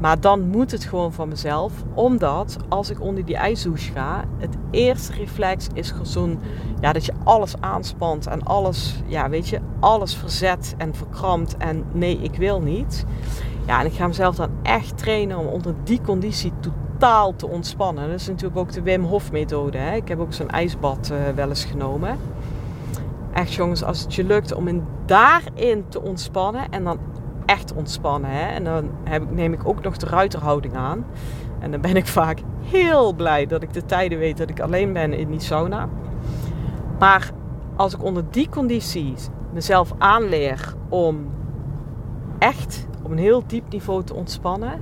Maar 0.02 0.20
dan 0.20 0.48
moet 0.48 0.72
het 0.72 0.84
gewoon 0.84 1.14
van 1.14 1.28
mezelf. 1.28 1.74
Omdat 1.94 2.58
als 2.70 2.90
ik 2.90 3.02
onder 3.02 3.26
die 3.26 3.36
ijsdouche 3.36 3.92
ga, 3.92 4.24
het 4.38 4.56
eerste 4.72 5.14
reflex 5.14 5.68
is 5.74 5.94
zo'n... 6.02 6.40
Ja, 6.80 6.94
dat 6.94 7.06
je 7.06 7.14
alles 7.24 7.54
aanspant 7.60 8.28
en 8.28 8.44
alles, 8.44 9.02
ja, 9.06 9.30
weet 9.30 9.48
je, 9.48 9.60
alles 9.80 10.16
verzet 10.16 10.76
en 10.78 10.96
verkrampt. 10.96 11.58
En 11.58 11.84
nee, 11.92 12.18
ik 12.18 12.36
wil 12.36 12.62
niet. 12.62 13.06
Ja, 13.68 13.80
en 13.80 13.86
ik 13.86 13.94
ga 13.94 14.08
mezelf 14.08 14.36
dan 14.36 14.50
echt 14.64 14.98
trainen 14.98 15.38
om 15.38 15.46
onder 15.46 15.76
die 15.84 16.02
conditie 16.02 16.54
totaal 16.60 17.36
te 17.36 17.48
ontspannen. 17.48 18.10
Dat 18.10 18.20
is 18.20 18.28
natuurlijk 18.28 18.60
ook 18.60 18.72
de 18.72 18.82
Wim 18.82 19.04
Hof 19.04 19.32
methode. 19.32 19.78
Hè? 19.78 19.96
Ik 19.96 20.08
heb 20.08 20.20
ook 20.20 20.34
zo'n 20.34 20.50
ijsbad 20.50 21.10
uh, 21.12 21.18
wel 21.36 21.50
eens 21.50 21.66
genomen. 21.66 22.18
Echt 23.34 23.54
jongens, 23.54 23.84
als 23.84 24.02
het 24.02 24.16
je 24.16 24.24
lukt 24.24 24.54
om 24.54 24.68
in 24.68 24.84
daarin 25.06 25.86
te 25.90 26.02
ontspannen 26.02 26.70
en 26.70 26.84
dan 26.84 27.00
echt 27.52 27.74
ontspannen. 27.74 28.30
Hè? 28.30 28.46
En 28.46 28.64
dan 28.64 28.90
heb 29.04 29.22
ik, 29.24 29.32
neem 29.32 29.54
ik 29.54 29.68
ook 29.68 29.84
nog 29.84 29.98
de 29.98 30.06
ruiterhouding 30.06 30.76
aan. 30.76 31.06
En 31.60 31.72
dan 31.72 31.82
ben 31.82 31.96
ik 31.96 32.08
vaak 32.22 32.40
heel 32.62 33.14
blij 33.14 33.46
dat 33.46 33.64
ik 33.64 33.74
de 33.74 33.86
tijden 33.86 34.18
weet 34.18 34.38
dat 34.38 34.50
ik 34.50 34.60
alleen 34.60 34.94
ben 34.94 35.14
in 35.14 35.30
die 35.30 35.40
sauna. 35.40 35.90
Maar 37.00 37.32
als 37.76 37.94
ik 37.94 38.04
onder 38.04 38.24
die 38.30 38.50
condities 38.50 39.28
mezelf 39.54 39.94
aanleer 39.98 40.74
om 40.90 41.30
echt 42.40 42.88
op 43.04 43.12
een 43.12 43.18
heel 43.18 43.44
diep 43.48 43.70
niveau 43.70 44.04
te 44.04 44.14
ontspannen, 44.14 44.82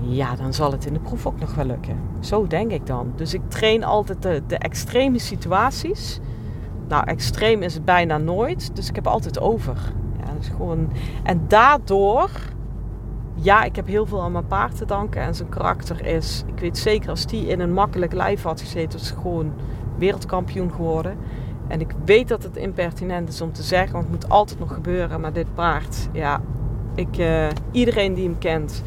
ja, 0.00 0.36
dan 0.36 0.54
zal 0.54 0.72
het 0.72 0.86
in 0.86 0.92
de 0.92 1.00
proef 1.00 1.26
ook 1.26 1.40
nog 1.40 1.54
wel 1.54 1.64
lukken. 1.64 1.98
Zo 2.20 2.46
denk 2.46 2.70
ik 2.70 2.86
dan. 2.86 3.12
Dus 3.16 3.34
ik 3.34 3.42
train 3.48 3.84
altijd 3.84 4.22
de, 4.22 4.42
de 4.46 4.58
extreme 4.58 5.18
situaties. 5.18 6.20
Nou, 6.88 7.04
extreem 7.06 7.62
is 7.62 7.74
het 7.74 7.84
bijna 7.84 8.18
nooit, 8.18 8.76
dus 8.76 8.88
ik 8.88 8.94
heb 8.94 9.06
altijd 9.06 9.40
over. 9.40 9.92
Gewoon... 10.46 10.88
En 11.22 11.44
daardoor, 11.48 12.30
ja, 13.34 13.64
ik 13.64 13.76
heb 13.76 13.86
heel 13.86 14.06
veel 14.06 14.22
aan 14.22 14.32
mijn 14.32 14.46
paard 14.46 14.76
te 14.76 14.84
danken. 14.84 15.22
En 15.22 15.34
zijn 15.34 15.48
karakter 15.48 16.06
is, 16.06 16.44
ik 16.46 16.60
weet 16.60 16.78
zeker, 16.78 17.10
als 17.10 17.26
die 17.26 17.46
in 17.46 17.60
een 17.60 17.72
makkelijk 17.72 18.12
lijf 18.12 18.42
had 18.42 18.60
gezeten, 18.60 18.98
is 18.98 19.10
gewoon 19.10 19.52
wereldkampioen 19.98 20.72
geworden. 20.72 21.16
En 21.68 21.80
ik 21.80 21.94
weet 22.04 22.28
dat 22.28 22.42
het 22.42 22.56
impertinent 22.56 23.28
is 23.28 23.40
om 23.40 23.52
te 23.52 23.62
zeggen, 23.62 23.92
want 23.92 24.04
het 24.04 24.12
moet 24.12 24.30
altijd 24.30 24.58
nog 24.58 24.74
gebeuren. 24.74 25.20
Maar 25.20 25.32
dit 25.32 25.54
paard, 25.54 26.08
ja, 26.12 26.40
ik, 26.94 27.18
uh, 27.18 27.46
iedereen 27.70 28.14
die 28.14 28.24
hem 28.24 28.38
kent, 28.38 28.82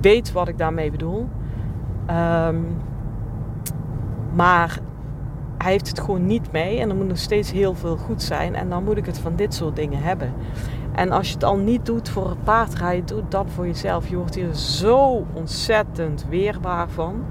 weet 0.00 0.32
wat 0.32 0.48
ik 0.48 0.58
daarmee 0.58 0.90
bedoel. 0.90 1.28
Um, 2.10 2.66
maar 4.34 4.78
hij 5.64 5.72
heeft 5.72 5.88
het 5.88 6.00
gewoon 6.00 6.26
niet 6.26 6.52
mee 6.52 6.78
en 6.80 6.90
er 6.90 6.96
moet 6.96 7.08
nog 7.08 7.18
steeds 7.18 7.52
heel 7.52 7.74
veel 7.74 7.96
goed 7.96 8.22
zijn. 8.22 8.54
En 8.54 8.68
dan 8.68 8.84
moet 8.84 8.96
ik 8.96 9.06
het 9.06 9.18
van 9.18 9.36
dit 9.36 9.54
soort 9.54 9.76
dingen 9.76 10.02
hebben. 10.02 10.32
En 10.92 11.10
als 11.10 11.28
je 11.28 11.34
het 11.34 11.44
al 11.44 11.56
niet 11.56 11.86
doet 11.86 12.08
voor 12.08 12.28
het 12.28 12.44
paardrijden, 12.44 13.06
doe 13.06 13.22
dat 13.28 13.46
voor 13.54 13.66
jezelf. 13.66 14.08
Je 14.08 14.16
wordt 14.16 14.34
hier 14.34 14.54
zo 14.54 15.26
ontzettend 15.32 16.26
weerbaar 16.28 16.88
van. 16.88 17.24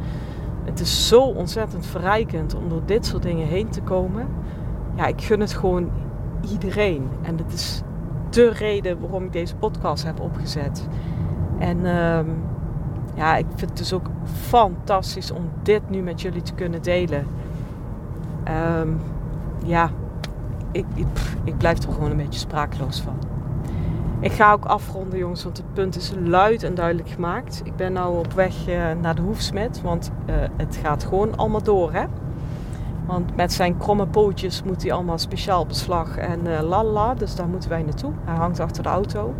Het 0.63 0.79
is 0.79 1.07
zo 1.07 1.21
ontzettend 1.21 1.85
verrijkend 1.85 2.55
om 2.55 2.69
door 2.69 2.81
dit 2.85 3.05
soort 3.05 3.23
dingen 3.23 3.47
heen 3.47 3.69
te 3.69 3.81
komen. 3.81 4.27
Ja, 4.95 5.05
ik 5.05 5.21
gun 5.21 5.39
het 5.39 5.53
gewoon 5.53 5.89
iedereen. 6.51 7.09
En 7.21 7.35
dat 7.35 7.53
is 7.53 7.81
de 8.29 8.49
reden 8.49 8.99
waarom 8.99 9.23
ik 9.23 9.31
deze 9.31 9.55
podcast 9.55 10.03
heb 10.03 10.19
opgezet. 10.19 10.87
En 11.59 11.85
um, 11.85 12.43
ja, 13.15 13.35
ik 13.35 13.45
vind 13.55 13.69
het 13.69 13.77
dus 13.77 13.93
ook 13.93 14.07
fantastisch 14.47 15.31
om 15.31 15.49
dit 15.63 15.89
nu 15.89 16.01
met 16.01 16.21
jullie 16.21 16.41
te 16.41 16.53
kunnen 16.53 16.81
delen. 16.81 17.27
Um, 18.79 19.01
ja, 19.65 19.89
ik, 20.71 20.85
ik, 21.43 21.57
blijf 21.57 21.83
er 21.83 21.93
gewoon 21.93 22.11
een 22.11 22.17
beetje 22.17 22.39
sprakeloos 22.39 23.01
van. 23.01 23.15
Ik 24.19 24.31
ga 24.31 24.51
ook 24.51 24.65
afronden, 24.65 25.19
jongens, 25.19 25.43
want 25.43 25.57
het 25.57 25.73
punt 25.73 25.95
is 25.95 26.13
luid 26.23 26.63
en 26.63 26.75
duidelijk 26.75 27.09
gemaakt. 27.09 27.61
Ik 27.63 27.75
ben 27.75 27.93
nu 27.93 27.99
op 27.99 28.33
weg 28.33 28.67
uh, 28.67 28.91
naar 29.01 29.15
de 29.15 29.21
hoefsmid, 29.21 29.81
want 29.81 30.11
uh, 30.29 30.35
het 30.57 30.79
gaat 30.83 31.03
gewoon 31.03 31.37
allemaal 31.37 31.63
door, 31.63 31.93
hè. 31.93 32.03
Want 33.05 33.35
met 33.35 33.53
zijn 33.53 33.77
kromme 33.77 34.07
pootjes 34.07 34.63
moet 34.63 34.81
hij 34.81 34.91
allemaal 34.91 35.17
speciaal 35.17 35.65
beslag 35.65 36.17
en 36.17 36.39
uh, 36.47 36.61
lala, 36.61 37.13
dus 37.13 37.35
daar 37.35 37.47
moeten 37.47 37.69
wij 37.69 37.83
naartoe. 37.83 38.11
Hij 38.25 38.35
hangt 38.35 38.59
achter 38.59 38.83
de 38.83 38.89
auto. 38.89 39.33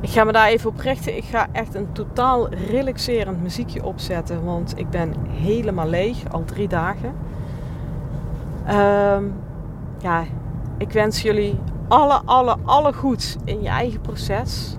Ik 0.00 0.10
ga 0.10 0.24
me 0.24 0.32
daar 0.32 0.48
even 0.48 0.70
op 0.70 0.78
richten. 0.78 1.16
Ik 1.16 1.24
ga 1.24 1.46
echt 1.52 1.74
een 1.74 1.92
totaal 1.92 2.48
relaxerend 2.48 3.42
muziekje 3.42 3.84
opzetten, 3.84 4.44
want 4.44 4.78
ik 4.78 4.90
ben 4.90 5.14
helemaal 5.28 5.88
leeg, 5.88 6.16
al 6.30 6.44
drie 6.44 6.68
dagen. 6.68 7.12
Um, 8.68 9.34
ja, 9.98 10.24
ik 10.78 10.92
wens 10.92 11.22
jullie 11.22 11.58
alle, 11.88 12.20
alle, 12.24 12.56
alle 12.64 12.92
goeds 12.92 13.36
in 13.44 13.62
je 13.62 13.68
eigen 13.68 14.00
proces. 14.00 14.76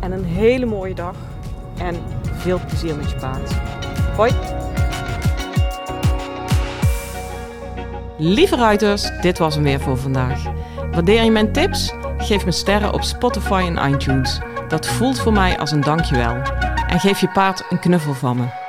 En 0.00 0.12
een 0.12 0.24
hele 0.24 0.66
mooie 0.66 0.94
dag. 0.94 1.14
En 1.78 1.96
veel 2.22 2.60
plezier 2.66 2.96
met 2.96 3.10
je 3.10 3.16
paard. 3.16 3.52
Hoi! 4.16 4.32
Lieve 8.18 8.56
ruiters, 8.56 9.20
dit 9.20 9.38
was 9.38 9.54
hem 9.54 9.64
weer 9.64 9.80
voor 9.80 9.96
vandaag. 9.96 10.42
Waardeer 10.90 11.22
je 11.24 11.30
mijn 11.30 11.52
tips? 11.52 11.94
Geef 12.18 12.44
me 12.44 12.50
sterren 12.50 12.92
op 12.92 13.02
Spotify 13.02 13.72
en 13.76 13.92
iTunes. 13.92 14.40
Dat 14.68 14.86
voelt 14.86 15.20
voor 15.20 15.32
mij 15.32 15.58
als 15.58 15.70
een 15.70 15.80
dankjewel. 15.80 16.34
En 16.86 17.00
geef 17.00 17.20
je 17.20 17.28
paard 17.28 17.64
een 17.70 17.78
knuffel 17.78 18.14
van 18.14 18.36
me. 18.36 18.61